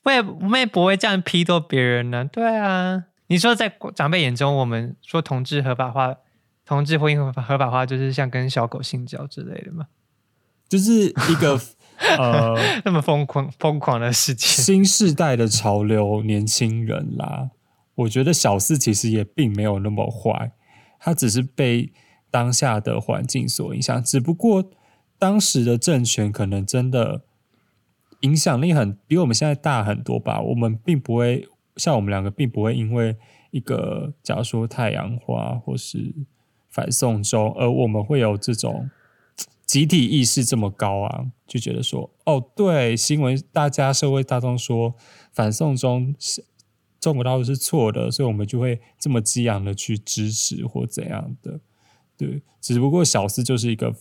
[0.03, 2.25] 我也我们也不会这样批斗别人呢。
[2.25, 6.17] 对啊，你说在长辈眼中，我们说同志合法化，
[6.67, 9.87] 同志婚姻合法合法化，就是像跟小狗性交之类的吗？
[10.69, 11.61] 就是一个
[12.19, 17.51] 呃那么疯狂疯狂的事情，新时代的潮流，年轻人啦。
[17.95, 20.51] 我觉得小四其实也并没有那么坏，
[20.99, 21.93] 他只是被。
[22.33, 24.65] 当下的环境所影响，只不过
[25.19, 27.23] 当时的政权可能真的
[28.21, 30.41] 影响力很比我们现在大很多吧。
[30.41, 33.15] 我们并不会像我们两个，并不会因为
[33.51, 36.15] 一个假如说太阳花或是
[36.71, 38.89] 反送中，而我们会有这种
[39.67, 44.95] 集体意识这么高昂，就觉得说哦，对新闻大家社会大众说
[45.33, 46.15] 反送中
[46.99, 51.61] 中国大陆是错的，所以我们就会这么激昂的去支持或怎样的。
[52.17, 53.95] 对，只不过小四就是一个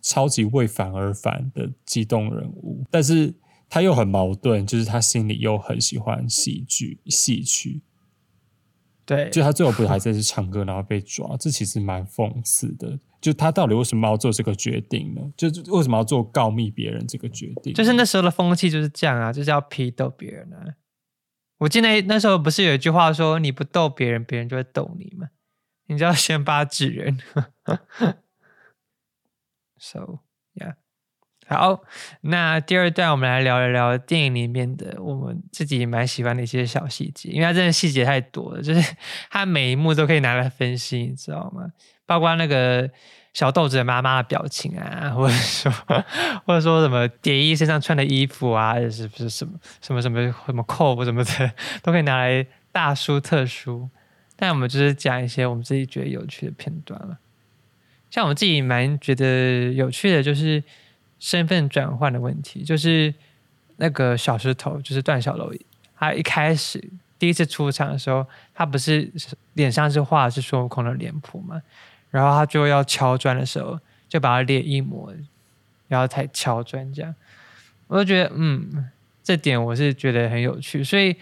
[0.00, 3.34] 超级为反而反的激动人物，但是
[3.68, 7.82] 他又很矛盾，就是他心里又很喜欢戏剧、戏曲。
[9.04, 12.98] 对，就他最后不是还在这唱歌，然后被抓，这其实蛮讽刺的。
[13.20, 15.20] 就他到底为什么要做这个决定呢？
[15.36, 17.74] 就为什么要做告密别人这个决定？
[17.74, 20.64] 就是那时候的风气就是这样啊，就是要批斗别人啊。
[21.58, 25.28] 我记得那时候不是有一句话说：“你不逗别人，别人就会逗你吗？”
[25.90, 27.18] 你就要先发制人
[29.76, 30.20] ，so
[30.54, 30.74] yeah，
[31.48, 31.82] 好，
[32.20, 38.96] 那第二段我们来聊一聊电影里面的我们自己蛮喜欢的一些小细节，因为它真的细节太多了，就是
[39.30, 41.72] 它每一幕都可以拿来分析，你知道吗？
[42.06, 42.88] 包括那个
[43.34, 45.72] 小豆子的妈妈的表情啊，或者说
[46.46, 53.90] 或者说什么蝶衣身上穿的衣服啊，是不是什么什么什么什么扣什么的，都可以拿来大书特书。
[54.42, 57.18] 但我们就是讲一些我们自己觉得有趣的片段了。
[58.08, 60.64] 像我自己蛮觉得有趣的，就是
[61.18, 63.12] 身份转换的问题，就是
[63.76, 65.52] 那个小石头，就是段小楼，
[65.94, 66.82] 他一开始
[67.18, 69.12] 第一次出场的时候，他不是
[69.52, 71.60] 脸上是画的是孙悟空的脸谱嘛，
[72.08, 75.12] 然后他就要敲砖的时候，就把他脸一模，
[75.86, 77.14] 然后才敲砖这样，
[77.88, 78.88] 我就觉得嗯，
[79.22, 81.14] 这点我是觉得很有趣，所以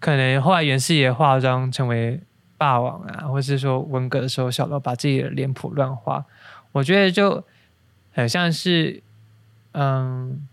[0.00, 2.18] 可能后来袁四爷化妆成为。
[2.62, 6.24] 霸王啊，或是说文革的时候，小到把自己的脸谱乱画，
[6.70, 7.42] 我觉得就
[8.12, 9.02] 很像是，
[9.72, 10.46] 嗯，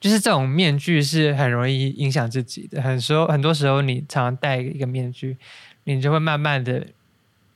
[0.00, 2.80] 就是这种面具是很容易影响自己的。
[2.80, 5.36] 很多很多时候，你常常戴一个面具，
[5.84, 6.86] 你就会慢慢的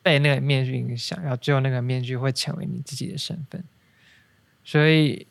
[0.02, 3.64] 被那个面具影响，然后最后那个面具会成为你自己的身份。
[4.62, 5.26] 所以，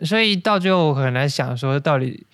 [0.00, 2.26] 所以到最后，我很难想说到底。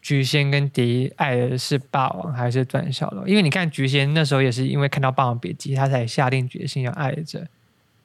[0.00, 3.26] 菊仙跟蝶衣爱的是霸王还是段小楼？
[3.26, 7.46] 因为你看菊仙那时候也是因为看到《霸王别姬》，他才下定决心要爱着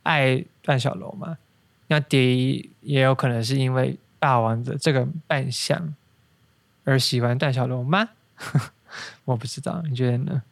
[0.04, 1.38] 爱段小楼嘛。
[1.88, 5.94] 那蝶衣也有可能是因为霸王的这个扮相
[6.84, 8.10] 而喜欢段小楼吗？
[9.26, 10.44] 我不知道，你觉得呢？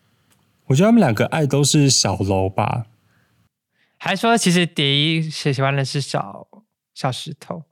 [0.67, 2.85] 我觉得他们两个爱都是小楼吧。
[3.97, 6.47] 还说其实蝶衣喜喜欢的是小
[6.93, 7.63] 小石头，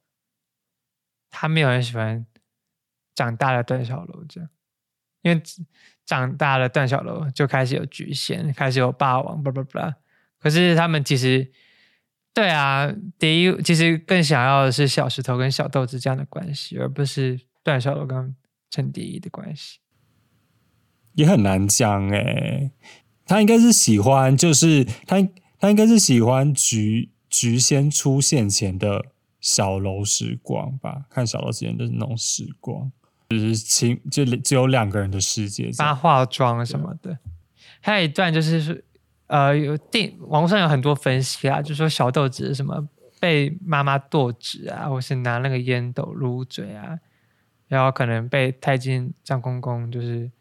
[1.29, 2.25] 他没有很喜欢。
[3.19, 4.49] 长大了段小楼这样，
[5.23, 5.43] 因为
[6.05, 9.77] 长大了段小楼就开始有局限，开始有霸王，不不不。
[10.39, 11.51] 可是他们其实，
[12.33, 18.33] 对啊，第一其实更想要的是小石头跟小豆子这样的关系，而不是段小楼跟
[18.69, 19.79] 陈蝶衣的关系。
[21.11, 22.71] 也很难讲哎，
[23.25, 25.17] 他应该是喜欢，就是他
[25.59, 29.07] 他应该是喜欢菊菊仙出现前的
[29.41, 32.89] 小楼时光吧，看小楼之前的那种时光。
[33.29, 35.69] 只是亲，就只有两个人的世界。
[35.77, 37.17] 他化妆什么的，
[37.79, 38.83] 还有一段就是，
[39.27, 42.89] 呃，有电网上有很多分析啊，就说小豆子什么
[43.19, 46.97] 被妈妈剁指啊，或是拿那个烟斗撸嘴啊，
[47.67, 50.31] 然后可能被太监张公公就是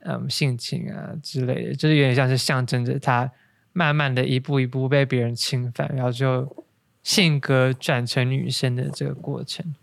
[0.00, 3.32] 嗯性侵啊之类的，就是有点像是象征着他
[3.72, 6.64] 慢慢的一步一步被别人侵犯，然后就
[7.02, 9.74] 性格转成女生的这个过程。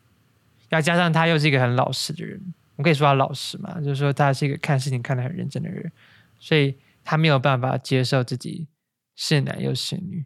[0.70, 2.42] 要加上他又是一个很老实的人，
[2.76, 5.92] 我可以说他老实嘛，就是说他是一个看事情看得很认真的人，
[6.40, 8.68] 所以他没有办法接受自己
[9.16, 10.26] 是男又是女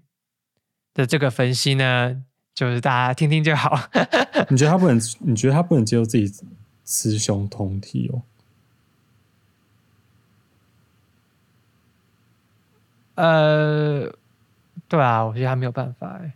[0.94, 3.90] 的这个分析呢，就是大家听听就好。
[4.50, 5.00] 你觉得他不能？
[5.20, 6.32] 你觉得他不能接受自己
[6.84, 8.22] 雌雄同体哦？
[13.16, 14.12] 呃，
[14.88, 16.34] 对啊，我觉得他没有办法哎。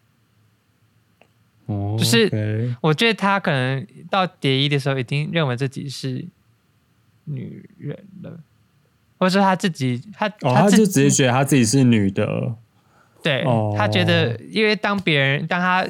[1.98, 6.26] 就是我觉得他可能到蝶衣的时候，已经认为自己是
[7.26, 8.40] 女人了，
[9.20, 12.56] 或者说他自己他他就直接觉得他自己是女的。
[13.22, 13.44] 对
[13.76, 15.86] 他觉得，因为当别人当他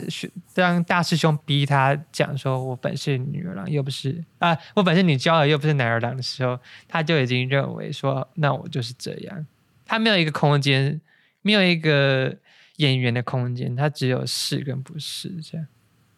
[0.56, 9.46] 当大师兄逼他讲说“我本是女儿郎，又不是啊，我本是女娇儿，又不是男儿郎”的时候，他就已经认为说：“那我就是这样。”
[9.86, 11.00] 他没有一个空间，
[11.44, 12.36] 没有一个。
[12.78, 15.68] 演员的空间，他只有是跟不是这样，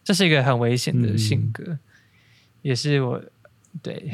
[0.03, 1.77] 这是一个很危险的性格，
[2.61, 3.21] 也是我
[3.81, 4.11] 对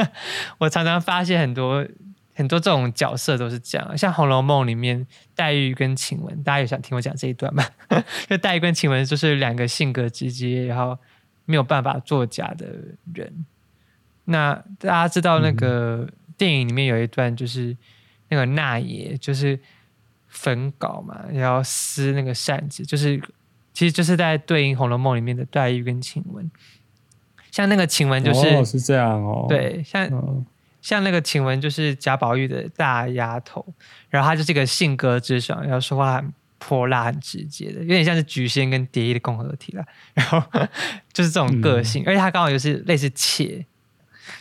[0.58, 1.86] 我常常发现很多
[2.34, 7.64] 很多这种角色都是这样，像《红楼梦》里面黛玉跟晴雯，大家有想听我讲这一段吗？
[8.28, 10.98] 就黛玉跟晴雯就是两个性格直接，然后
[11.46, 12.66] 没有办法作假的
[13.14, 13.46] 人。
[14.26, 16.06] 那大家知道那个
[16.36, 17.74] 电影里面有一段，就是
[18.28, 19.58] 那个那爷，就是。
[20.36, 23.18] 粉稿嘛，然后撕那个扇子，就是
[23.72, 26.48] 其实就是在对应《红楼梦》里面的黛玉跟晴雯。
[27.50, 30.44] 像那个晴雯就是是这样哦，对，像
[30.82, 33.64] 像那个晴雯就是贾宝玉的大丫头，
[34.10, 39.82] 然后她就是个性格直爽，然后说话很泼辣、很直接的，有点像是菊仙跟蝶衣的共合体了。
[40.12, 40.42] 然后
[41.14, 43.64] 就是这种个性，而且她刚好又是类似妾，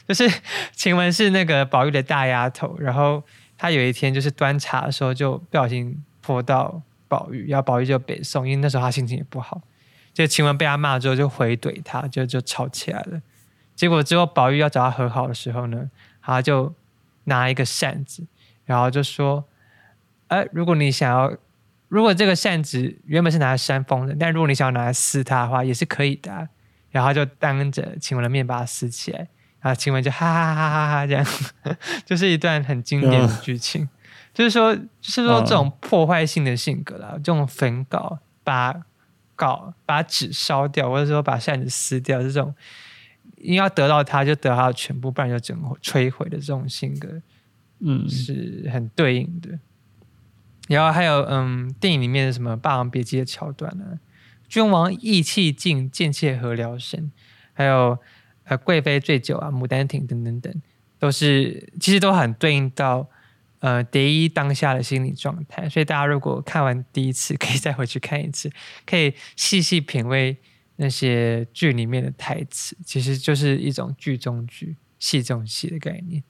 [0.06, 0.30] 就是
[0.74, 3.24] 晴雯是那个宝玉的大丫头，然后。
[3.58, 9.62] 他有一天就是端茶的时候，就不小心泼到宝玉，然后宝玉就北宋，因为那时候他心情也不好。
[10.14, 13.22] 就晴雯被他骂了之后，就回怼他，就就吵起来了。
[13.76, 15.90] 结果之后宝玉要找他和好的时候呢，
[16.22, 16.74] 他就
[17.26, 18.26] 拿一个扇子，
[18.64, 19.44] 然后就说
[20.28, 21.36] ：“哎，如果你想要，
[21.90, 26.48] 如果这个扇子原本是拿来扇风的，但如果你想要拿来撕它的话，也是可以的。”
[26.92, 29.28] 然后就当着晴雯的面把它撕起来。
[29.66, 31.26] 啊，晴雯就哈哈哈哈哈哈这样，
[32.06, 33.90] 就是一段很经典的剧情。
[34.32, 38.76] 就是说，就是说这种破坏性的性格啦，这种焚稿、把
[39.36, 42.54] 稿、把纸烧掉，或者说把扇子撕掉，这种
[43.38, 47.20] 因要得到它就得到全部，不然就整个摧毁的这种性格，
[47.80, 49.58] 嗯，是很对应的。
[50.68, 54.00] 然后还有，嗯，电影里面的什么《霸王别姬》的桥段呢？
[54.48, 57.12] 君王意气尽，贱妾何聊生？
[57.54, 57.98] 还有
[58.46, 60.54] 呃，贵妃醉酒啊，《牡丹亭》等等等，
[61.00, 63.10] 都是其实都很对应到
[63.60, 65.68] 呃蝶衣当下的心理状态。
[65.68, 68.52] 所以大家如果看完第一次， 可以再回去看一次，
[68.86, 70.38] 可以细细品味
[70.76, 76.24] 那些剧里面的台词，其实就是一种剧中剧、戏中戏的概念。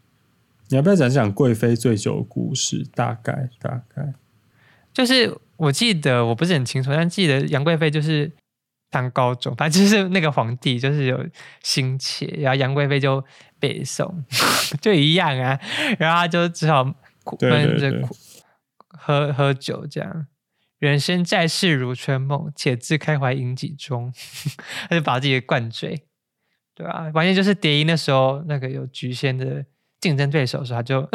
[0.70, 2.88] 你要不要讲讲贵妃醉酒的故事？
[2.96, 4.14] 大概大概。
[4.94, 8.32] 就是我记得我不是很清楚，但记得杨贵妃就是
[8.96, 11.26] 当高中，反正就是那个皇帝就是有
[11.62, 13.22] 心切，然后杨贵妃就
[13.60, 14.24] 北宋
[14.80, 15.60] 就一样啊，
[16.00, 16.86] 然后他就只好
[17.42, 18.08] 闷着
[18.88, 20.28] 喝喝酒这样。
[20.80, 24.14] 人生在世如春梦，且自开怀饮几盅，
[24.88, 26.04] 他就把自己灌醉，
[26.74, 27.12] 对吧？
[27.14, 29.66] 完全就是蝶衣那时候那个有局限的
[30.00, 31.10] 竞争对手时候，他就。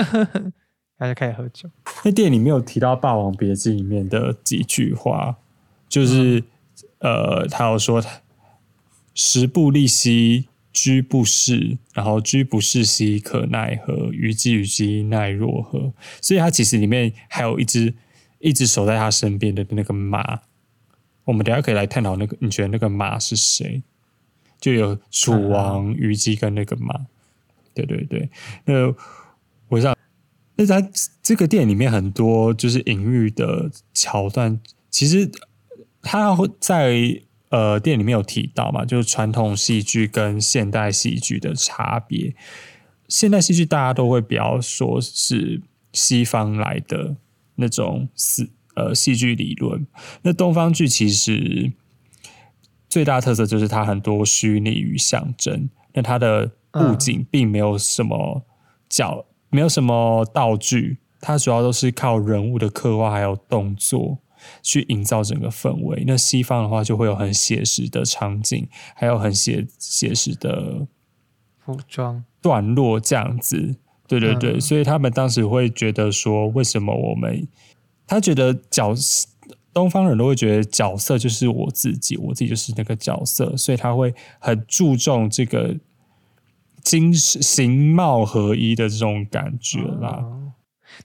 [1.00, 1.66] 他就开始喝酒。
[2.04, 5.34] 那电影里面有提到《霸王别姬》里面的几句话，
[5.88, 6.44] 就是
[7.00, 8.02] 呃，他有说
[9.14, 14.10] “十步利兮居不适，然后居不适兮可奈何？
[14.12, 15.92] 虞姬虞姬奈若何？”
[16.22, 17.92] 所以，他其实里面还有一只
[18.38, 20.40] 一直守在他身边的那个马。
[21.24, 23.82] 我们等下可以来探讨那个，你觉得那个马是谁？
[24.60, 27.06] 就有楚王、虞姬跟那个马。
[27.74, 28.30] 对对对，
[28.64, 28.94] 那
[29.68, 29.96] 我想。
[30.56, 30.90] 那在
[31.22, 35.30] 这个电影里面，很多就是隐喻的桥段，其实
[36.02, 42.34] 他会在呃电影里面有提到嘛，就是传统戏剧跟现代戏剧的差别。
[43.08, 45.60] 现代戏剧大家都会比较说是
[45.92, 47.16] 西方来的
[47.56, 49.86] 那种是呃戏剧理论，
[50.22, 51.72] 那东方剧其实
[52.88, 58.44] 最大特色就是它很多虚拟与象征，那它的布景并没有什么
[58.88, 59.26] 角。
[59.52, 64.20] 没有什么道具，它主要都是靠人物的刻画还有动作
[64.62, 66.04] 去营造整个氛围。
[66.06, 70.86] 那西方的话就会有很写实的场景，还有很写写实的
[71.58, 73.76] 服装段落这样子。
[74.06, 77.46] 对对对，所以他们当时会觉得说，为什么我们
[78.06, 78.94] 他觉得角
[79.72, 85.76] 东方人都会觉得角色就是我自己，我自己就是那个角色，所以他会很注重这个。
[86.82, 90.24] 精形貌合一的这种感觉啦，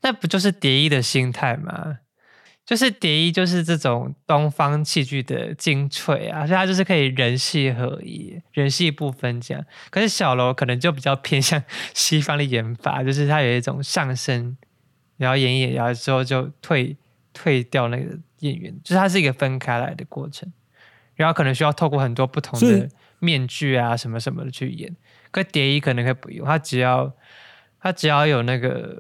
[0.01, 1.97] 那不就是蝶衣的心态吗？
[2.65, 9.63] 就是蝶衣就是这种东方戏剧的精粹啊，所以它就是可以人戏合一，人戏不分这样。
[9.91, 11.61] 可是小楼可能就比较偏向
[11.93, 14.57] 西方的演法，就是它有一种上升，
[15.17, 16.97] 然后演演，然后之后就退
[17.33, 20.51] 退掉那个演员，就是它是一个分开来的过程，
[21.13, 22.89] 然后可能需要透过很多不同的
[23.19, 24.95] 面具啊什么什么的去演。
[25.29, 27.13] 可蝶衣可能可以不用，他只要
[27.85, 28.99] 他只要有那个，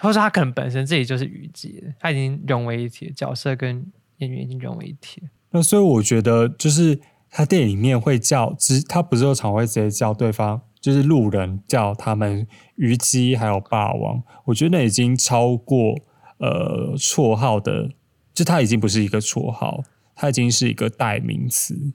[0.00, 5.22] 或者说他可能本身自己就是虞姬，他已经融为一体，角色跟演员已经融为一体。
[5.52, 7.00] 那所以我觉得，就是
[7.30, 15.94] 他电影里面会叫，只他不是有常会直接叫对方，就是路人叫他们虞姬还有霸王，我觉得那已经超过
[16.36, 17.88] 呃绰号的，
[18.34, 19.82] 就他已经不是一个绰号，
[20.14, 21.94] 他已经是一个代名词。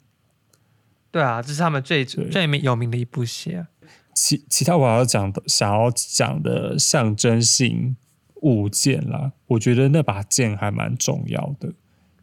[1.12, 3.68] 对啊，这是他们最最有名的一部戏啊。
[4.14, 7.96] 其其他我要讲的，想要讲的象征性
[8.42, 11.74] 物件啦，我觉得那把剑还蛮重要的。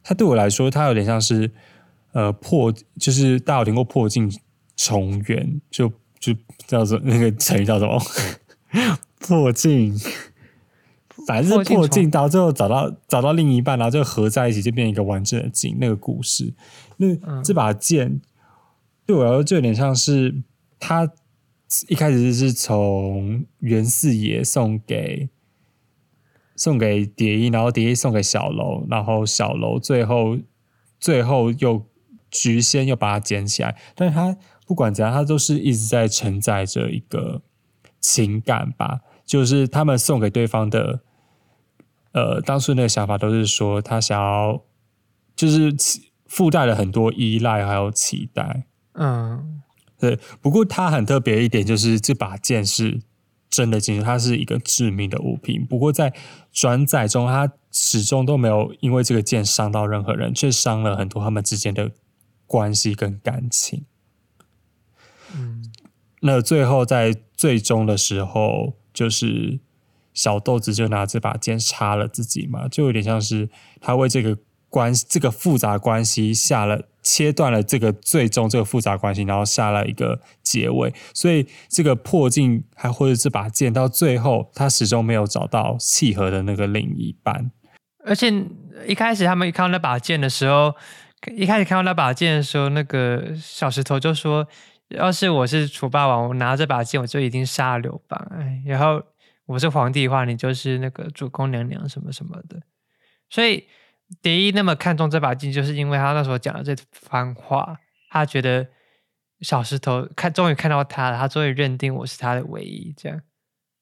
[0.02, 1.50] 它对我来说，它有点像是
[2.12, 4.30] 呃破，就是大家有听过破镜
[4.76, 6.34] 重圆，就就
[6.66, 8.00] 叫做那个成语叫什么？
[9.18, 9.98] 破镜，
[11.26, 15.76] 反正是破镜到最后找到找到另一半，然后就合在一起，就变一个完整的镜。
[15.80, 16.52] 那个故事，
[16.96, 18.20] 那这把剑
[19.06, 20.42] 对我来说，就有点像是
[20.78, 21.10] 他。
[21.88, 25.28] 一开始是从袁四爷送给
[26.56, 30.36] 送给蝶衣，然后蝶衣送给小楼，然后小楼最后
[30.98, 31.86] 最后又
[32.28, 37.42] 菊仙又把它捡起来，但是他不管怎样，他都是一直在承载着一个
[38.00, 41.00] 情感吧，就是他们送给对方的，
[42.12, 44.62] 呃，当初那个想法都是说他想要，
[45.36, 45.72] 就是
[46.26, 48.64] 附带了很多依赖还有期待，
[48.94, 49.59] 嗯。
[50.00, 53.00] 对，不过它很特别一点，就是这把剑是
[53.50, 55.66] 真的金属，它是一个致命的物品。
[55.66, 56.14] 不过在
[56.50, 61.92] 转载中，它始终都没有因为这个剑伤到任何人，却伤了很多他们之间的
[62.46, 63.84] 关系跟感情。
[65.36, 65.70] 嗯，
[66.22, 69.60] 那最后在最终的时候，就是
[70.12, 73.48] 小豆子就拿这把剑插了自己嘛，就有点像是
[73.80, 74.38] 他为这个
[74.68, 80.92] 关系这个复杂关系下了切断了这个最终这个复杂关系，然后下了一个结尾。
[81.14, 87.50] 所以这个破镜还或者这把剑到最后，他始终没有找到契合的那个另一半。
[88.04, 88.32] 而且
[88.86, 90.74] 一开始他们一看到那把剑的时候，
[91.36, 94.48] 一开始看到那把剑的时候，那个小石头就说
[94.88, 99.02] ：“要是我是楚霸王，我拿这把剑，我就一定杀了刘邦。”哎，然后
[99.44, 102.62] 我是皇帝的话，你就是那个主公娘娘什么什么的。
[103.28, 103.64] 所以
[104.22, 107.78] 蝶衣那么看重这把剑，就是因为他那时候讲的这番话，
[108.10, 108.66] 他觉得
[109.40, 113.20] 小石头看终于看到他了，他终于认定我是他的唯一，这样，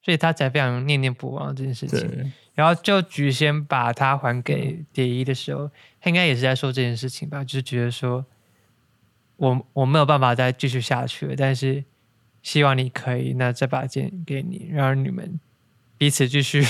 [0.03, 2.31] 所以他才非常念念不忘这件事情。
[2.53, 5.69] 然后就菊仙把他还给蝶衣的时候，
[6.01, 8.25] 他应该也是在说这件事情吧，就是觉得说，
[9.37, 11.85] 我我没有办法再继续下去了，但是
[12.41, 15.39] 希望你可以，那这把剑给你，让你们
[15.97, 16.65] 彼此继续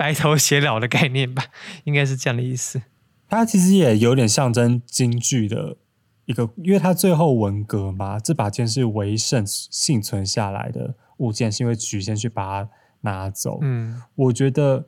[0.00, 1.44] 白头偕老的概念吧，
[1.84, 2.80] 应该是这样的意思。
[3.28, 5.76] 它其实也有点象征京剧的
[6.24, 12.70] 一个，因为它最后文革嘛，这把剑是唯剩幸存下来的物件，是因为菊仙去把它。
[13.02, 14.86] 拿走，嗯，我觉得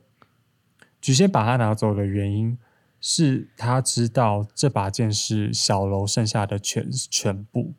[1.01, 2.55] 菊仙把它拿走的原因
[3.01, 7.73] 是他知道这把剑是小楼剩下的全全部，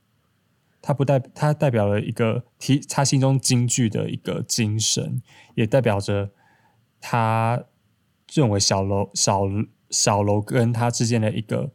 [0.82, 5.22] 它不代它代表了一个提他心中京剧的一个精神，
[5.54, 6.32] 也代表着
[7.06, 7.62] 他
[8.32, 9.42] 认为小楼小
[9.90, 11.70] 小楼跟他之间的一个。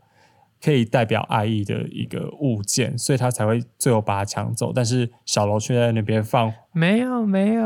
[0.62, 4.74] 可以代表爱意的一个物件，所以他才会最后把它抢走。
[4.76, 7.64] 但是小楼却在那边放，没有没有，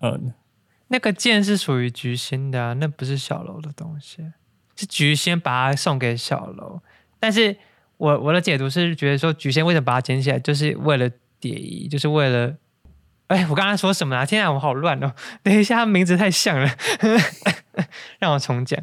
[0.00, 0.34] 嗯，
[0.88, 4.32] 那个剑是属于菊仙的，那不是小楼的东西，
[4.74, 6.80] 是菊仙把它送给小楼。
[7.20, 7.56] 但是
[7.98, 11.08] 我我的解读是觉得说，菊仙为什么把它捡起来，就是为了
[11.38, 12.56] 蝶衣，就是为了……
[13.28, 14.26] 哎，我刚刚说什么啊？
[14.26, 15.12] 天啊，我好乱哦！
[15.42, 16.68] 等一下，他名字太像了，
[18.18, 18.78] 让我重讲。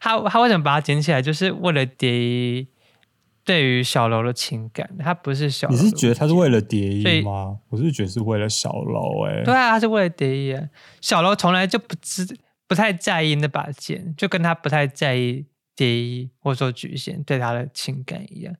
[0.00, 2.68] 他他为什么把它捡起来，就是为了蝶衣。
[3.42, 5.66] 对于小楼的情感，他不是小。
[5.70, 7.58] 你是觉得他是为了蝶衣吗？
[7.70, 9.42] 我是觉得是为了小楼哎。
[9.42, 10.62] 对啊，他是为了蝶衣啊。
[11.00, 12.24] 小楼从来就不知
[12.68, 18.54] 不太在意那把剑，就跟他不太在意蝶衣或者说菊仙对他的情感一样。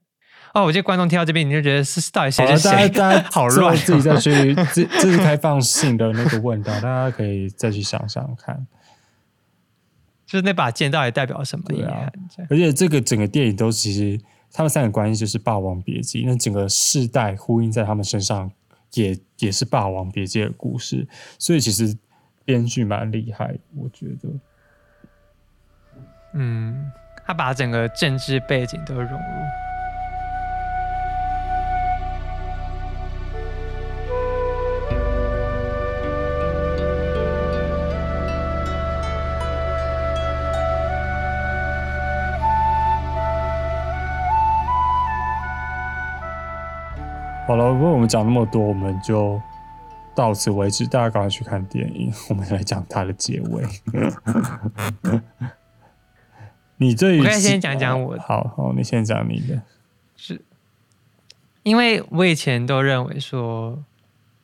[0.55, 2.89] 哦，我觉得观众听到这边，你就觉得是到底谁是谁？
[2.91, 8.67] 大家 好乱，自己再去这这是开放性的那个问答，大家可以再去想想看，
[10.27, 12.13] 就是那把剑到底代表什么意涵？
[12.49, 14.21] 而且这个整个电影都其实。
[14.53, 18.51] 他们三个关系就是《霸王别姬》，那整个世代呼应在他们身上，
[18.95, 21.07] 也也是《霸王别姬》的故事，
[21.39, 21.97] 所以其实
[22.45, 24.29] 编剧蛮厉害，我觉得。
[26.35, 26.91] 嗯，
[27.25, 29.70] 他把整个政治背景都融入。
[47.81, 49.41] 不过我们讲那么多，我们就
[50.15, 50.87] 到此为止。
[50.87, 53.65] 大家赶快去看电影， 我们来讲它的结尾。
[56.77, 58.19] 你这我可以先讲讲我。
[58.19, 59.63] 好好，你先讲你的。
[60.15, 60.43] 是，
[61.63, 63.83] 因为我以前都认为说，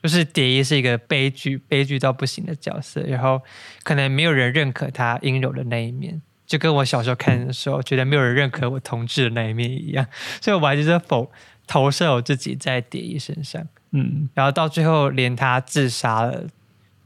[0.03, 3.43] 就是蝶衣是一个悲剧、悲剧到不行的角色，然后
[3.83, 10.07] 可能没有人认可他阴柔的那一面，就跟我小时候看的时候，觉得没有人认可我同志的那一面一样，
[10.41, 11.31] 所以我还是在否。
[11.67, 16.45] 投射我自己在蝶衣身上，嗯，然后到最后连他自杀了，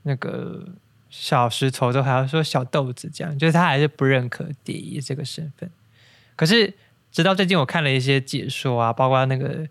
[0.02, 0.68] 那个
[1.08, 5.70] 小石头都还要说小豆子这样，就是他还是不认可蝶衣这个身份。
[6.36, 6.74] 可是
[7.10, 9.66] 直到最近我看了一些解说啊，包括那个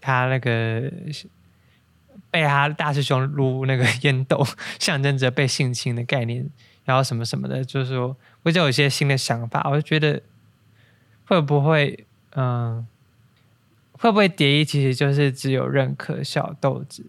[0.00, 0.88] 他那个
[2.30, 4.46] 被他大师兄撸那个烟斗，
[4.78, 6.48] 象征着被性侵的概念，
[6.84, 10.22] 然后什么什么的，就是说我就有一些新的想法，我就觉得
[11.26, 12.06] 会不会
[12.36, 12.86] 嗯。
[14.02, 17.06] 会不会蝶衣其实就是只有认可小豆子，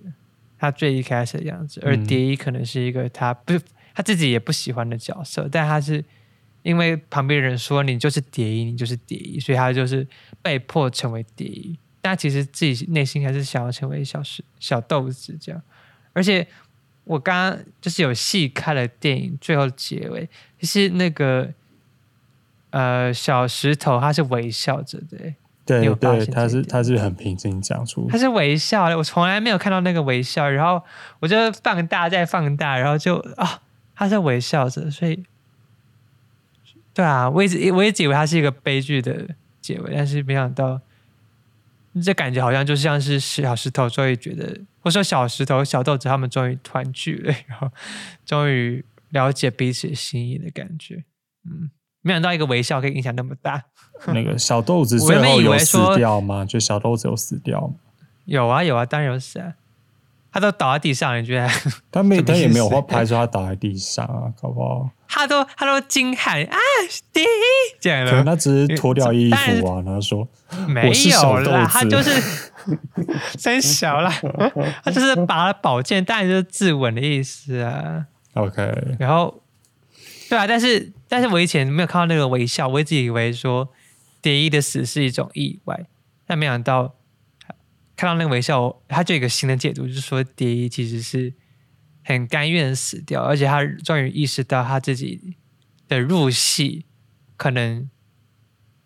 [0.59, 3.59] 他最一开始的样子，而蝶衣可能是一个他不
[3.95, 6.05] 他自己也不喜欢的角色，但他是
[6.61, 10.07] 因为旁边人说你就是蝶衣，你就是蝶衣，所以他就是
[10.43, 11.75] 被迫成为蝶衣。
[11.99, 15.59] 但其实自己内心还是想要成为小石小豆子这样。
[16.13, 16.47] 而且
[17.05, 20.29] 我刚刚就是有细看了电影最后结尾，
[20.59, 21.51] 其实那个
[22.69, 25.33] 呃小石头他是微笑着的。
[25.65, 30.83] 对对，他是他是很平静讲出，他是微笑的，我从来没有看到那个微笑，然后
[31.19, 33.61] 我就放大再放大，然后就啊，
[33.95, 35.23] 他在微笑着，所以
[36.93, 39.29] 对啊，我一直我一直以为他是一个悲剧的
[39.61, 40.81] 结尾，但是没想到，
[42.03, 47.71] 这感觉好像就像是小石头终于觉得，我说小石头小豆子他们终于团聚了，然后
[48.25, 51.03] 终于了解彼此心意的感觉。
[51.45, 51.71] 嗯，
[52.03, 53.63] 没想到一个微笑可以影响那么大。
[54.07, 56.45] 那个小豆子最后有死掉吗？
[56.45, 57.73] 就小豆子有死掉吗？
[58.25, 59.53] 有啊有啊，当然有死啊。
[60.31, 61.47] 他都倒在地上，你觉得？
[61.91, 64.89] 他没，他也没有拍出他倒在地上啊，搞不好。
[65.07, 66.57] 他都他都惊喊啊，
[67.13, 67.25] 第一
[67.79, 68.09] 这样的。
[68.09, 70.27] 可能他只是脱掉衣服啊，然后说
[70.67, 72.41] 没有啦，他就是
[73.37, 74.11] 真小啦，
[74.83, 78.07] 他就是拔宝剑，当然就是自刎的意思啊。
[78.33, 79.42] OK，然后
[80.33, 83.71] 对啊，但是但是我以前没有看到那个微笑，我一直以为说
[84.19, 85.85] 蝶衣的死是一种意外，
[86.25, 86.95] 但没想到。
[87.95, 91.31] 看到那个微笑，他就有一个新的解读，就是说蝶衣其实是
[92.03, 95.37] 很甘愿死掉，而且他终于意识到他自己
[95.87, 96.87] 的入戏
[97.37, 97.87] 可能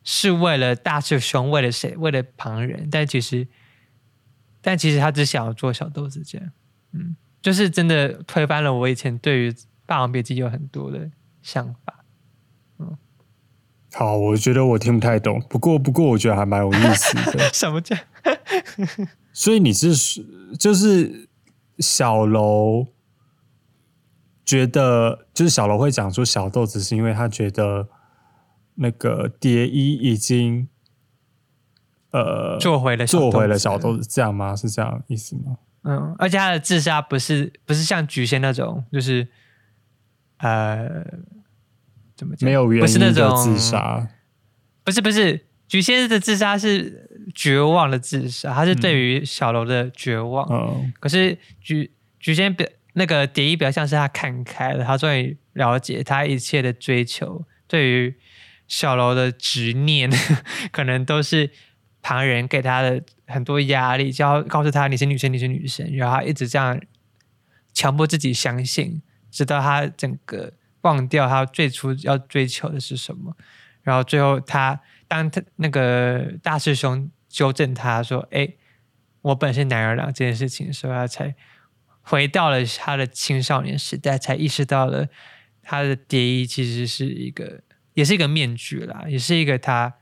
[0.03, 3.47] 是为了大师兄，为了谁，为了旁人，但其实，
[4.61, 6.51] 但其实他只想要做小豆子这样，
[6.91, 9.49] 嗯，就是真的推翻了我以前对于
[9.85, 11.09] 《霸王别姬》有很多的
[11.47, 12.03] 想法，
[12.77, 12.97] 嗯。
[13.93, 17.39] 好，我觉得我听不太懂，不过不过我觉得还蛮有意思的。
[17.55, 17.95] 什么叫？
[19.31, 19.93] 所以你是
[20.59, 21.29] 就是
[21.79, 22.87] 小楼
[24.43, 27.87] 觉得，就是小楼会讲出小豆子，是因为他觉得
[28.75, 30.67] 那个蝶衣已经
[32.11, 34.53] 呃做回了做回了小豆子，这样吗？
[34.53, 35.57] 是这样意思吗？
[35.83, 39.29] 嗯，而且他的自杀不是不是像菊仙那种，就是
[40.39, 41.05] 呃。
[42.39, 44.07] 没有原因的自杀，
[44.83, 50.47] 不是不是，菊仙的自杀是绝望的自杀，他是对于小楼的绝望。
[50.49, 58.15] 嗯，可是菊菊仙表那个蝶衣比较像是他看开了，他终于了解他一切的追求，对于
[58.67, 60.09] 小楼的执念，
[60.71, 61.51] 可能都是
[62.01, 66.79] 旁人给他的很多压力，就要告诉他你是女生，你是女生，然后他一直这样
[67.73, 70.53] 强迫自己相信，直到他整个。
[70.81, 73.35] 忘掉他最初要追求的是什么，
[73.83, 78.53] 然后最后他当他那个大师兄纠正他说：“哎，
[79.21, 81.35] 我本是男儿郎这件事情的时候，他才
[82.01, 85.07] 回到了他的青少年时代，才意识到了
[85.61, 87.61] 他的蝶衣其实是一个，
[87.93, 89.95] 也是一个面具啦，也是一个他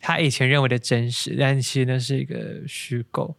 [0.00, 3.36] 他以前认为的真实，但其实那是一个虚构，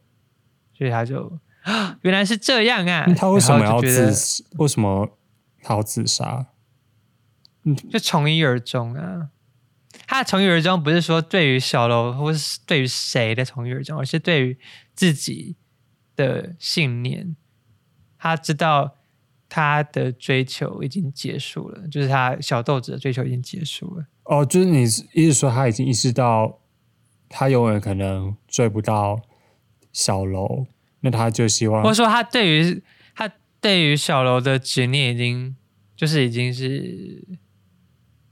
[0.78, 3.06] 所以他就啊， 原来是这样啊！
[3.16, 4.44] 他为什么要自？
[4.58, 5.18] 为什么
[5.62, 6.48] 他要自杀？
[7.64, 9.30] 嗯就从一而终啊！
[10.08, 14.58] 他的从一而终不是说对于小楼或是对于谁的从一而终，而是对于
[14.96, 15.58] 自己
[16.16, 17.36] 的信念。
[18.18, 18.96] 他知道
[19.48, 24.06] 他的追求已经结束了，就是他小豆子的追求已经结束了。
[24.24, 24.84] 哦，就是你
[25.14, 26.60] 意思说他已经意识到
[27.28, 29.22] 他永远可能追不到
[29.92, 30.68] 小楼，
[31.02, 32.84] 那他就希望，或者说他对于他
[33.62, 35.56] 对于小楼的执念已经
[35.96, 37.24] 就是已经是。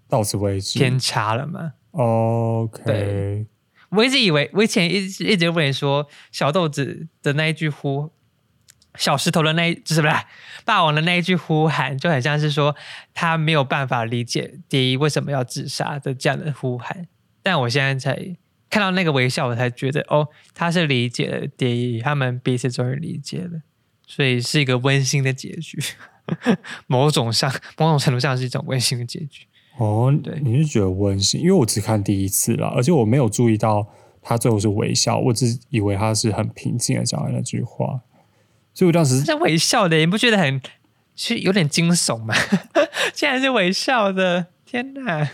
[0.10, 3.46] 到此为止，偏差了嘛？OK，
[3.90, 8.10] 我一直以为，我以前一直一直问你说，小豆子的那一句呼，
[8.96, 10.14] 小石头的那一，是不是
[10.64, 12.74] 霸王的那一句呼喊，就很像是说
[13.14, 17.10] 他没有办法理解蝶衣为什么要自杀的这样的呼喊。
[17.44, 18.38] 但我现在才
[18.70, 23.60] 看到那个微笑，我才觉得哦，他是理解了蝶衣，他们彼此终于理解了，
[24.08, 25.78] 所以是一个温馨的结局。
[26.88, 29.46] 某种上，某种程度上是一种温馨的结局。
[29.78, 31.40] 哦，对，你是觉得温馨？
[31.40, 33.88] 因为我只看第一次了，而且我没有注意到
[34.22, 38.02] 他最后是微笑，我只以为他是很平静的讲了那句话，
[38.74, 40.60] 所以我当时是微笑的，你不觉得很
[41.16, 42.34] 是有点惊悚吗？
[43.14, 45.30] 竟然是微笑的，天哪！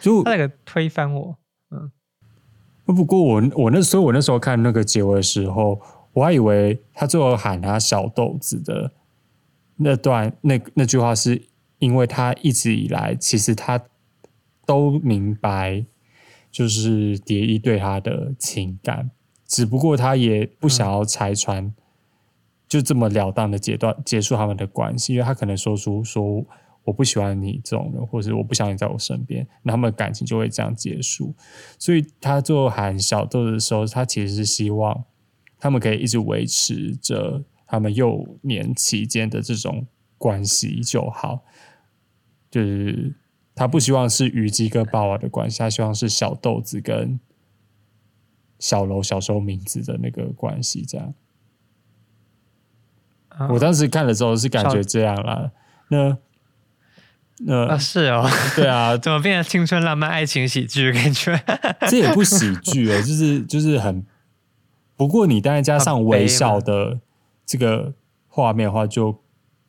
[0.00, 1.36] 就他那个推翻我，
[1.70, 1.92] 嗯。
[2.86, 5.80] 不过我我那所以我那时候看那个结尾的时候，
[6.16, 8.92] 我还以为他最后喊他小豆子的
[9.76, 11.46] 那段那那句话是。
[11.78, 13.78] 因为他一直以来，其实他
[14.64, 15.84] 都明白，
[16.50, 19.10] 就是蝶衣对他的情感，
[19.46, 21.74] 只不过他也不想要拆穿，
[22.66, 26.42] 就这么了当的阶段结束他们的关系，因为他可能说出说
[26.84, 31.34] 我不喜欢你这种人，或者我不想你在我身边，那他们感情就会这样结束。
[31.78, 35.04] 所以他最后喊小豆子的时候，他其实是希望
[35.58, 39.86] 他们可以一直维持着他们幼年期间的这种
[40.18, 41.44] 关系就好。
[42.50, 43.14] 就是
[43.54, 47.18] 他不希望是虞姬跟霸王的关系，他希望是小豆子跟
[48.58, 50.84] 小楼小时候名字的那个关系。
[50.86, 51.14] 这样，
[53.50, 55.52] 我当时看的时候是感觉这样啦。
[55.88, 56.16] 那
[57.38, 61.38] 那啊是哦，对啊， 怎么变成青春浪漫爱情喜剧感觉？
[61.88, 64.06] 这也不喜剧哎，就是就是很。
[64.96, 67.00] 不过你当然加上微笑的
[67.44, 67.94] 这个
[68.26, 69.22] 画面的话，就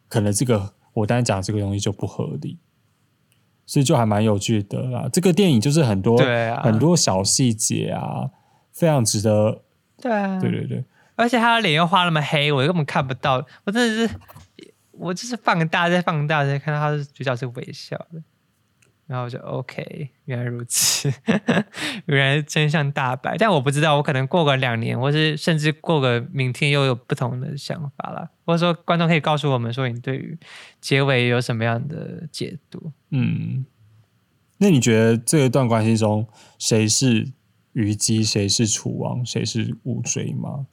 [0.07, 0.73] 可能这个。
[0.97, 2.57] 我单讲这个东西就不合理，
[3.67, 5.07] 所以就还蛮有趣的啦。
[5.13, 8.32] 这个电影就是很多啊很多小细节啊，
[8.73, 9.61] 非常值得。
[10.01, 13.45] 对啊，对对对，而且他的脸又画那么黑，我根本看不到。
[13.65, 14.15] 我真的是，
[14.89, 18.19] 我就是放大再放大再看到他的嘴角是微笑的，
[19.08, 21.12] 然后我就 OK，原来如此，
[22.05, 23.38] 原来真相大白。
[23.38, 28.30] 但我不知道，我可能过个两年，或是甚至过个明天又有不同的想法了。
[28.45, 30.38] 或者说，观众可以告诉我们说，你对于
[30.82, 32.91] 结尾有什么样的解读？
[33.12, 33.66] 嗯。
[34.60, 36.28] 那你觉得这一段关系中，
[36.58, 37.32] 谁是
[37.74, 40.66] 虞姬，谁是楚王，谁是乌骓吗？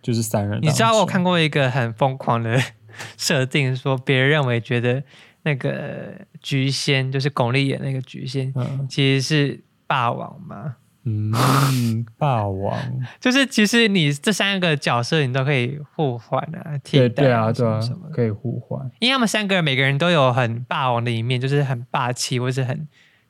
[0.00, 0.60] 就是三人。
[0.62, 2.58] 你知道我看过一个很疯狂的
[3.18, 5.02] 设定，说别人认为觉得
[5.42, 10.76] 那个菊仙就是巩俐演那个菊仙，嗯其实是霸王嘛？
[11.04, 12.78] 嗯，霸王，
[13.18, 18.88] 就是其实你这三个角色你都可以互换啊，替代对对啊，对啊什么什么，可以互换。
[18.98, 22.86] 因为他们三个人每个人都有很霸王的一面，就是很霸气或是很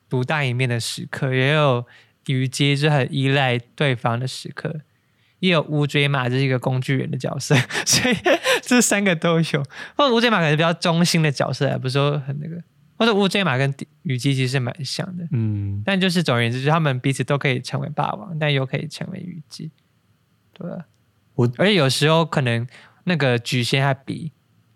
[0.09, 1.85] 独当一面的时刻，也有
[2.25, 4.81] 虞姬是很依赖对方的时刻，
[5.41, 7.53] 也有乌骓马就是一个工具人的角色，
[7.85, 8.15] 所以
[8.61, 9.63] 这三个都有。
[9.97, 12.61] 或者乌骓马可能比较中心的角色，而不是说很那个，
[12.97, 13.73] 或者乌骓马跟
[14.03, 15.27] 虞姬其实是蛮像的。
[15.31, 19.71] 嗯，但就是总而言之，就是他们彼此都可以成为霸王，但又可以成为虞姬。
[20.53, 20.85] 对啊，
[21.35, 22.67] 我而且有时候可能
[23.05, 24.31] 那个菊仙还比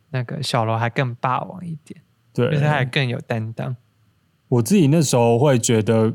[0.10, 2.02] 那个小楼还更霸王一点，
[2.34, 3.76] 对，就是他还更有担当。
[4.48, 6.14] 我自己那时候会觉得，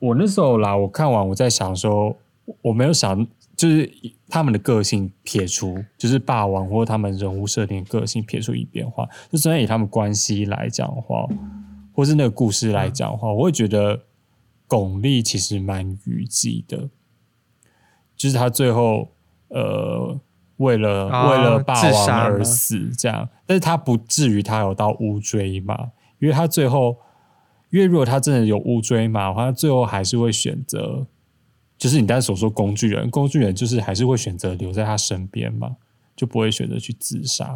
[0.00, 2.18] 我那时候啦，我看完我在想说，
[2.62, 3.26] 我没有想，
[3.56, 3.90] 就是
[4.28, 11.26] 他们的个性撇除，就是霸王或他们人物设定的个性撇除一边的话，就真的以他们关系来讲的话，
[11.94, 14.02] 或是那个故事来讲的话，我会觉得
[14.66, 16.88] 巩俐其实蛮虞姬的，
[18.16, 19.08] 就是他最后
[19.48, 20.20] 呃。
[20.58, 26.96] 为了、哦为了霸王而死，这样，但是他不至于他有到乌骓马，因为他最后，
[27.70, 31.06] 因为如果他真的有乌骓马的话，他最后还是会选择，
[31.78, 35.76] 就是你刚才所说工具人，工具人就是还是会选择留在他身边嘛，
[36.16, 37.54] 就不会选择去自杀。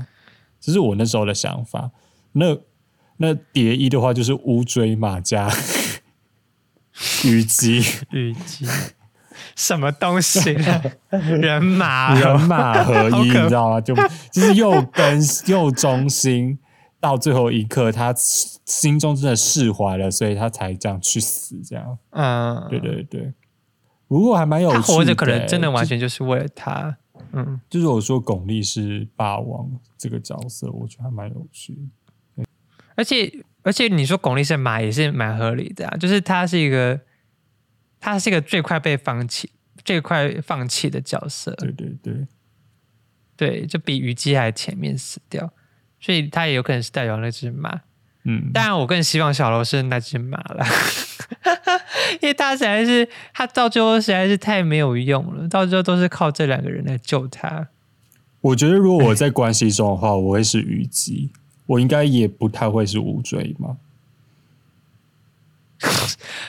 [0.61, 1.91] 这是我那时候的想法。
[2.33, 2.57] 那
[3.17, 5.51] 那蝶衣的话，就是乌骓马加
[6.95, 8.65] 虞姬，虞姬
[9.57, 10.57] 什么东西？
[11.11, 13.81] 人马人哦马合一，你知道吗？
[13.81, 13.95] 就
[14.31, 16.59] 就是又根 又忠心，
[17.01, 21.99] 到最后一刻，他心中真的释怀了，所以他才这样去死，这样。
[22.11, 23.33] 嗯，对对对，
[24.13, 26.95] 不过还蛮有趣的、他活着可能真的完全就是为了他。
[27.33, 31.73] 嗯，就是我说巩俐是霸王这个角色，我觉得还蛮有趣
[32.37, 32.45] 的。
[32.95, 33.33] 而且
[33.63, 37.01] 而且你说巩俐是马也是蛮合理的啊，就是他是一个
[37.99, 39.51] 他是一个最快被放弃、
[39.83, 42.27] 最快放弃的角色，对对对，
[43.35, 45.51] 对，就比虞姬还前面死掉，
[45.99, 47.81] 所以他也有可能是代表那只马。
[48.25, 50.65] 嗯，当然，我更希望小楼是那只马了，
[52.23, 57.69] 因为他实在是他到最后实在是太没有用了，到最后都是靠这两个人来救他。
[58.41, 61.31] 我觉得如果我在关系中的话，我会是虞姬，
[61.67, 63.77] 我应该也不太会是乌骓嘛。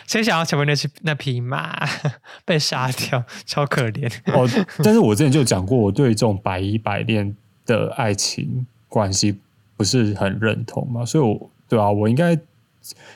[0.06, 1.88] 谁想要成为那只那匹马
[2.46, 4.08] 被杀掉，超可怜。
[4.26, 4.48] 哦，
[4.84, 9.40] 但是我之前就讲过，我对这种百依百恋的爱情关系
[9.76, 12.40] 不是很认同嘛，所以我对啊，我应该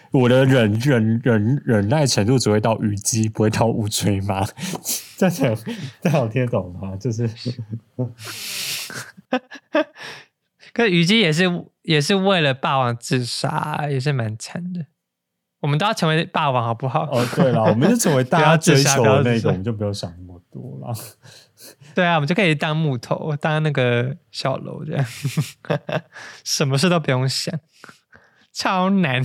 [0.09, 4.43] 我的忍忍忍忍耐程度只会到虞姬，不会到乌骓嘛。
[5.15, 5.57] 这样
[6.01, 6.95] 这样我听得懂吗？
[6.95, 7.27] 就是
[10.73, 11.43] 可是虞姬也是
[11.83, 14.87] 也是为了霸王自杀，也是蛮惨的。
[15.59, 17.03] 我们都要成为霸王，好不好？
[17.11, 20.93] 哦，对了，我们就成为大家 追求的那个，我们就不用想那么多了。
[21.93, 25.05] 对啊，我们就可以当木头，当那个小楼这样，
[26.43, 27.53] 什么事都不用想，
[28.57, 29.23] 超难。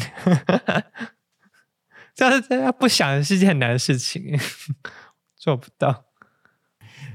[2.15, 4.39] 这样这样不想是件很难的事情，
[5.35, 6.05] 做不到。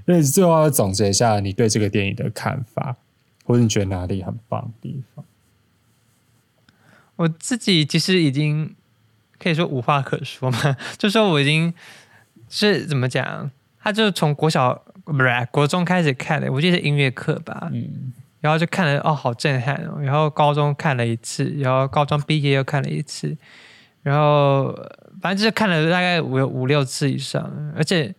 [0.05, 2.95] 那最后要总结一下你对这个电影的看法，
[3.43, 5.23] 或者你觉得哪里很棒的地方？
[7.17, 8.75] 我自己其实已经
[9.37, 11.71] 可以说无话可说嘛， 就说我已经
[12.49, 19.99] 是怎么讲，他就从国小不是国中开始看的，我记得是音乐课吧，嗯然后就看了哦，好震撼哦。
[20.01, 23.35] 然后高中看了一次，然后高中毕业又看了一次，
[24.03, 28.13] 然后呃反正就是看了大概五五六次以上，而且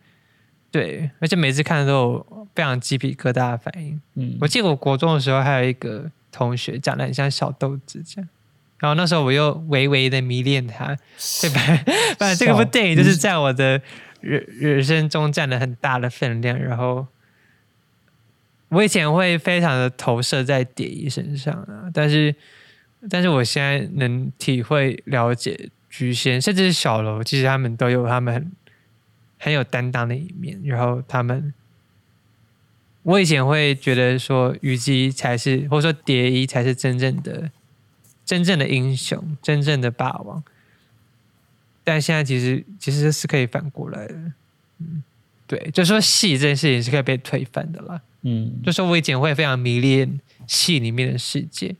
[0.70, 4.00] 对，而且每次看都有非常鸡皮疙瘩的反应。
[4.14, 8.28] 嗯我记得我国中的时候还有一个同学长得很像小豆子这样，
[8.78, 10.86] 然后那时候我又微微的迷恋他，
[11.40, 11.60] 对吧？
[12.18, 13.80] 反正这个部电影就是在我的
[14.20, 17.06] 人人生中占了很大的分量，然后
[18.68, 22.34] 我以前会非常的投射在蝶衣身上啊，但是
[23.08, 28.52] 但是我现在能体会了解菊仙，甚至是小楼，其实他们都有他们很
[29.38, 31.52] 很有担当的一面，然后他们。
[33.04, 37.50] 我以前会觉得说虞姬才是，或者说蝶衣才是真正的、
[38.26, 40.42] 真正的英雄，真正的霸王。
[41.84, 44.14] 但现在其实其实是可以反过来的，
[44.80, 45.02] 嗯，
[45.46, 51.74] 对，就说戏这件事情是可以被推翻的啦，嗯，就说我以前会非常迷恋戏里面的世界，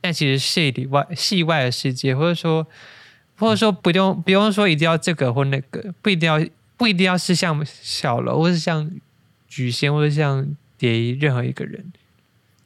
[0.00, 2.66] 但其实戏里外、戏外的世界，或者说
[3.36, 6.44] 或者说不用不用说一定要这个或那个，不一定要
[6.76, 8.90] 不一定要是像小楼，或是像
[9.48, 10.56] 举仙，或者像。
[10.78, 11.92] 蝶衣任何一个人，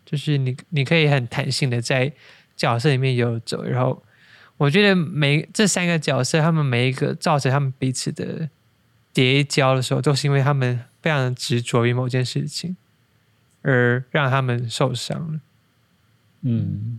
[0.05, 2.13] 就是你，你可以很弹性的在
[2.55, 3.63] 角色里面游走。
[3.65, 4.03] 然后，
[4.59, 8.51] 我觉得每这三个角色，他们每一个造成他们彼此的
[9.15, 12.77] 叠交的时候，都是因为他们非常执着于某件事情，
[13.63, 15.41] 而让他们受伤了。
[16.43, 16.99] 嗯。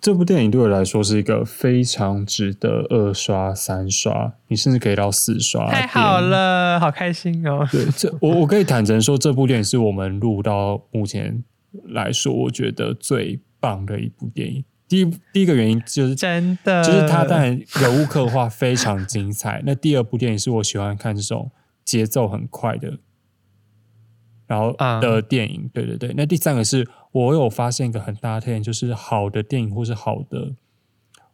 [0.00, 5.70] 这部电影对我来说是一个非常值得二刷、三刷，你甚至可以到四刷。
[5.70, 7.66] 太好了，好开心哦！
[7.70, 11.44] 对，这我我可以坦诚说，这部电影是我们录到目前
[11.88, 14.64] 来说，我觉得最棒的一部电影。
[14.88, 19.62] 第一，第一个原因就是真的，就是它当然人物刻画非常精彩。
[19.64, 21.50] 那第二部电影是我喜欢看这种
[21.84, 22.98] 节奏很快的。
[24.46, 26.14] 然后的电影，对对对。
[26.16, 30.54] 那第三个是我有发现一个很大的特点，就是好的电影或是好的，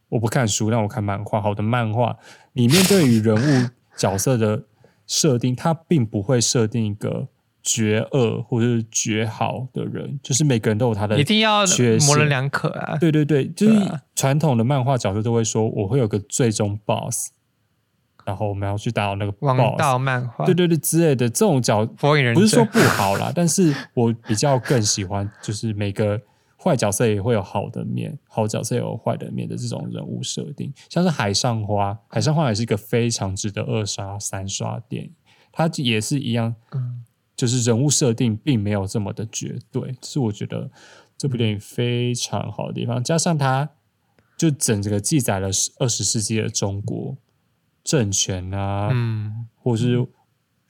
[0.08, 1.40] 我不看书，但我看漫画。
[1.40, 2.16] 好的漫画
[2.52, 4.64] 里面对于人物角色的
[5.06, 7.28] 设定，它并不会设定一个
[7.62, 11.64] 绝恶或者是绝好的人，就是每个人都有他的一定要
[12.06, 12.96] 模棱两可啊。
[12.96, 13.78] 对对对，就是
[14.14, 17.28] 传统的漫画角色都会说，我会有个最终 BOSS。
[18.24, 26.20] 然后我们要去打那个王道漫画，对对对之类的这种角，火影忍不是说不好啦，但是我比较更喜欢，就是每个
[26.56, 35.12] 坏角色也会有好的面，好角色也有坏的面的这种人物设定，像是海上花，海上花也是一个非常值得二刷三刷电影，
[35.50, 37.02] 它也是一样，嗯，
[37.34, 40.70] 就是人物设定并没有这么的绝对，是我觉得
[41.18, 43.68] 这部电影非常好的地方，加上它
[44.36, 45.48] 就整个记载了
[45.80, 47.16] 二十世纪的中国。
[47.84, 49.94] 政权啊，嗯，或是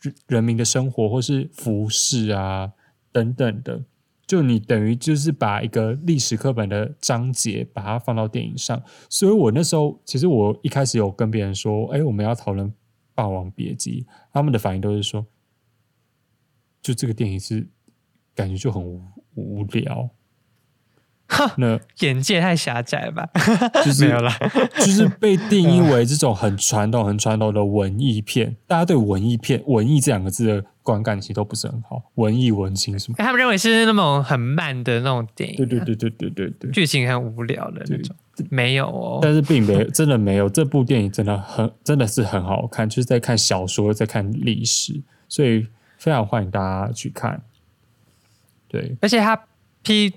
[0.00, 2.72] 人人民的生活，或是服饰啊
[3.12, 3.84] 等等的，
[4.26, 8.82] 就你等于就是把一个历史课本的章节把它放到电影上。
[9.08, 12.68] 所以我那时候其实我一开始有跟别人说，哎，我们要讨论
[13.14, 15.26] 《霸王别姬》，他们的反应都是说，
[16.80, 17.68] 就这个电影是
[18.34, 19.02] 感觉就很无
[19.34, 20.08] 无聊。
[21.56, 23.28] 那 眼界太狭窄吧？
[23.84, 24.36] 就是 没有啦，
[24.78, 28.56] 就是被定义为这种很传统、很传统的文艺片。
[28.66, 32.02] 大家对文艺片、文艺这两个字的观感其实都不是很好。
[32.14, 33.16] 文艺、文青什么？
[33.18, 35.56] 他们认为是那种很慢的那种电影。
[35.56, 38.16] 对对对对对对对，剧情很无聊的那种。
[38.50, 40.48] 没有哦，但是并没有，真的没有。
[40.48, 45.66] 这部电影真的很，真的是很好看，就是在看小说，在看历史，所以
[45.98, 47.42] 非常欢迎大家去看。
[48.68, 49.38] 对，而且他
[49.82, 50.12] P。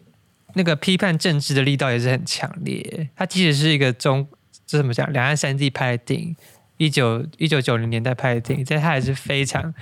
[0.55, 3.09] 那个批判政治的力道也是很强烈。
[3.15, 4.27] 它即使是一个中，
[4.65, 5.11] 这怎么讲？
[5.13, 6.35] 两岸三地拍的电影，
[6.77, 9.73] 一九一九九零年代拍的电影，但它还是非常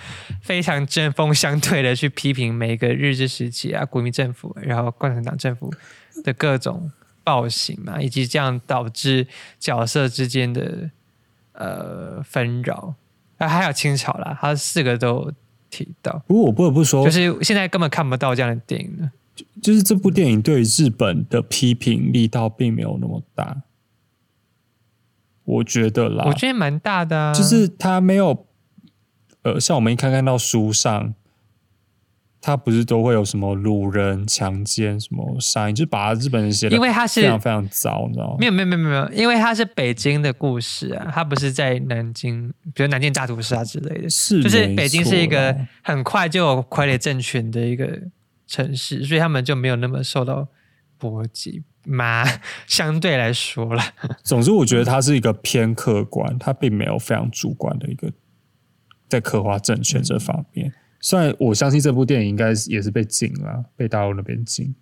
[0.41, 5.73] 非常针锋相对的去批评每个日治时期啊，国民政府，然后共产党政府
[6.23, 6.91] 的各种
[7.23, 9.27] 暴行嘛，以及这样导致
[9.59, 10.89] 角色之间的
[11.53, 12.95] 呃纷扰。
[13.37, 15.31] 啊，还有清朝啦，它四个都
[15.69, 16.23] 提到。
[16.27, 19.11] 不过我不得不说，就是现在根本看不到这样的电影了。
[19.61, 23.63] 就是这部电影对日本的批评力道并没有那么大，
[25.43, 28.45] 我觉得啦，我觉得蛮大的，就是他没有，
[29.41, 31.15] 呃，像我们一看看到书上，
[32.39, 38.35] 他不是都会有什么掳人、强奸、什么杀，就把日本人写的，因为他是非常非常糟，你知道吗？
[38.39, 47.99] 没有没有没有没有，因为他是北京的故事啊，他不是在南京，比如南京大屠杀之类的，是就是北京是一个很快就有傀儡政权的一个。
[48.45, 50.47] 城市，所以他们就没有那么受到
[50.97, 52.23] 波及嘛，
[52.67, 53.81] 相对来说了。
[54.23, 58.11] 总之，我觉得它是一个偏客观，它并没有非常主观的一个
[59.09, 60.73] 在刻画政权这方面。
[60.99, 64.75] 虽然我相信这部电影应该也是被禁了，被大陆那边禁。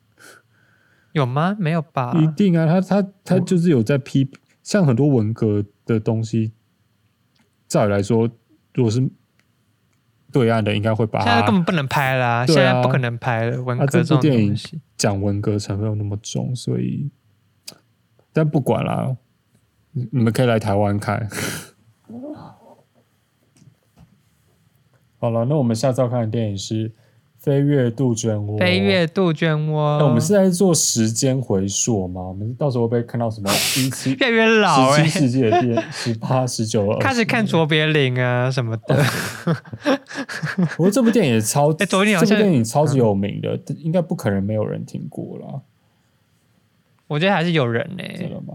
[1.14, 1.56] 有吗？
[1.60, 2.14] 没有吧？
[2.20, 4.30] 一定啊，他他他就是有在批，
[4.62, 6.52] 像很多文革的东西，
[7.68, 8.30] 照理来说，
[8.74, 9.10] 如果是。
[10.32, 13.62] 对岸的应该会把，现在根本不能拍啦，现在不可能拍了。
[13.62, 14.56] 文革这部电影
[14.98, 17.12] 讲文革成分有那么重，所以，
[18.32, 19.16] 但不管啦，
[19.92, 21.28] 你们可以来台湾看。
[25.20, 26.90] 好了，那我们下次要看的电影是
[27.42, 29.98] 《飞跃杜鹃窝，飞跃杜鹃窝。
[29.98, 32.22] 那我们是在做时间回溯吗？
[32.22, 37.00] 我们到时候会看到什么 一七越来越老哎、十七世纪的电十八、十九、二十？
[37.00, 39.04] 开始看卓别林啊什么的。
[40.78, 45.62] 不过这部电影也超，哎卓别林这部电影超级有名的，应该不可能没有人听过啦，
[47.08, 48.54] 我觉得还是有人呢、真的吗？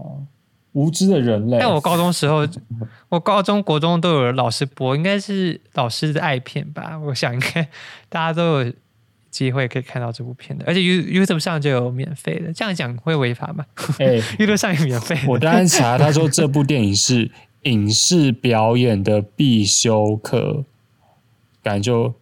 [0.77, 2.47] 无知的人类，但我高中时候，
[3.09, 6.99] 我高中、国中都有老师播，应该是老师的爱片吧。
[6.99, 7.67] 我想应该
[8.09, 8.73] 大家都有
[9.31, 12.53] 机会可以看到这部片的，而且 You YouTube 上就有免费的。
[12.53, 13.65] 这样讲会违法吗
[13.97, 14.21] 哎？
[14.37, 15.17] YouTube 上有免费。
[15.27, 17.31] 我刚刚查，他说这部电影是
[17.63, 20.63] 影视表演的必修课，
[21.63, 22.13] 感觉就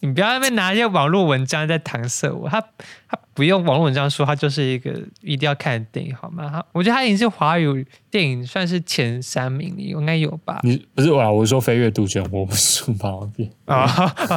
[0.00, 2.60] 你不要在那边拿一些网络文章在搪塞我，他
[3.08, 4.90] 他不用网络文章说，他就是一个
[5.20, 6.48] 一定要看的电影，好吗？
[6.50, 10.60] 他我觉得他已经是华语电影算是前三名里，应该有吧？
[10.62, 13.50] 你不是我，我说飞跃杜鹃我，不是数码片。
[13.66, 13.84] 啊、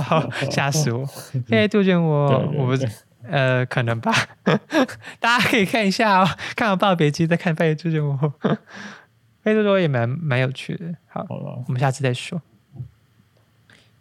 [0.09, 1.05] 哦， 吓死我！
[1.47, 2.87] 飞跃，杜鹃窝对，对我不是
[3.25, 4.11] 呃，可能吧，
[5.21, 8.13] 大家可以看一下哦，看完《霸别姬》再看《飞杜鹃窝》，
[9.41, 10.93] 《飞杜鹃窝》也蛮蛮有趣的。
[11.07, 12.41] 好，好了，我们下次再说。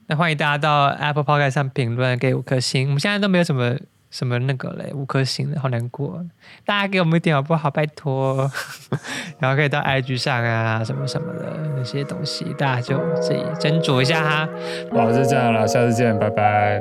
[0.08, 2.88] 那欢迎大家到 Apple Podcast 上评论，给五颗星。
[2.88, 3.76] 我们现在都没有什么
[4.10, 6.22] 什么那个嘞，五颗星的好难过。
[6.66, 7.70] 大家给我们一点好不好？
[7.70, 8.50] 拜托。
[9.38, 14.48] 然后可以到 IG 上啊，什么什么的那些东西，大家就自己斟酌一下哈。
[14.92, 16.80] 好，就这样了，下次见，拜拜，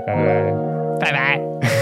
[0.99, 1.80] 拜拜。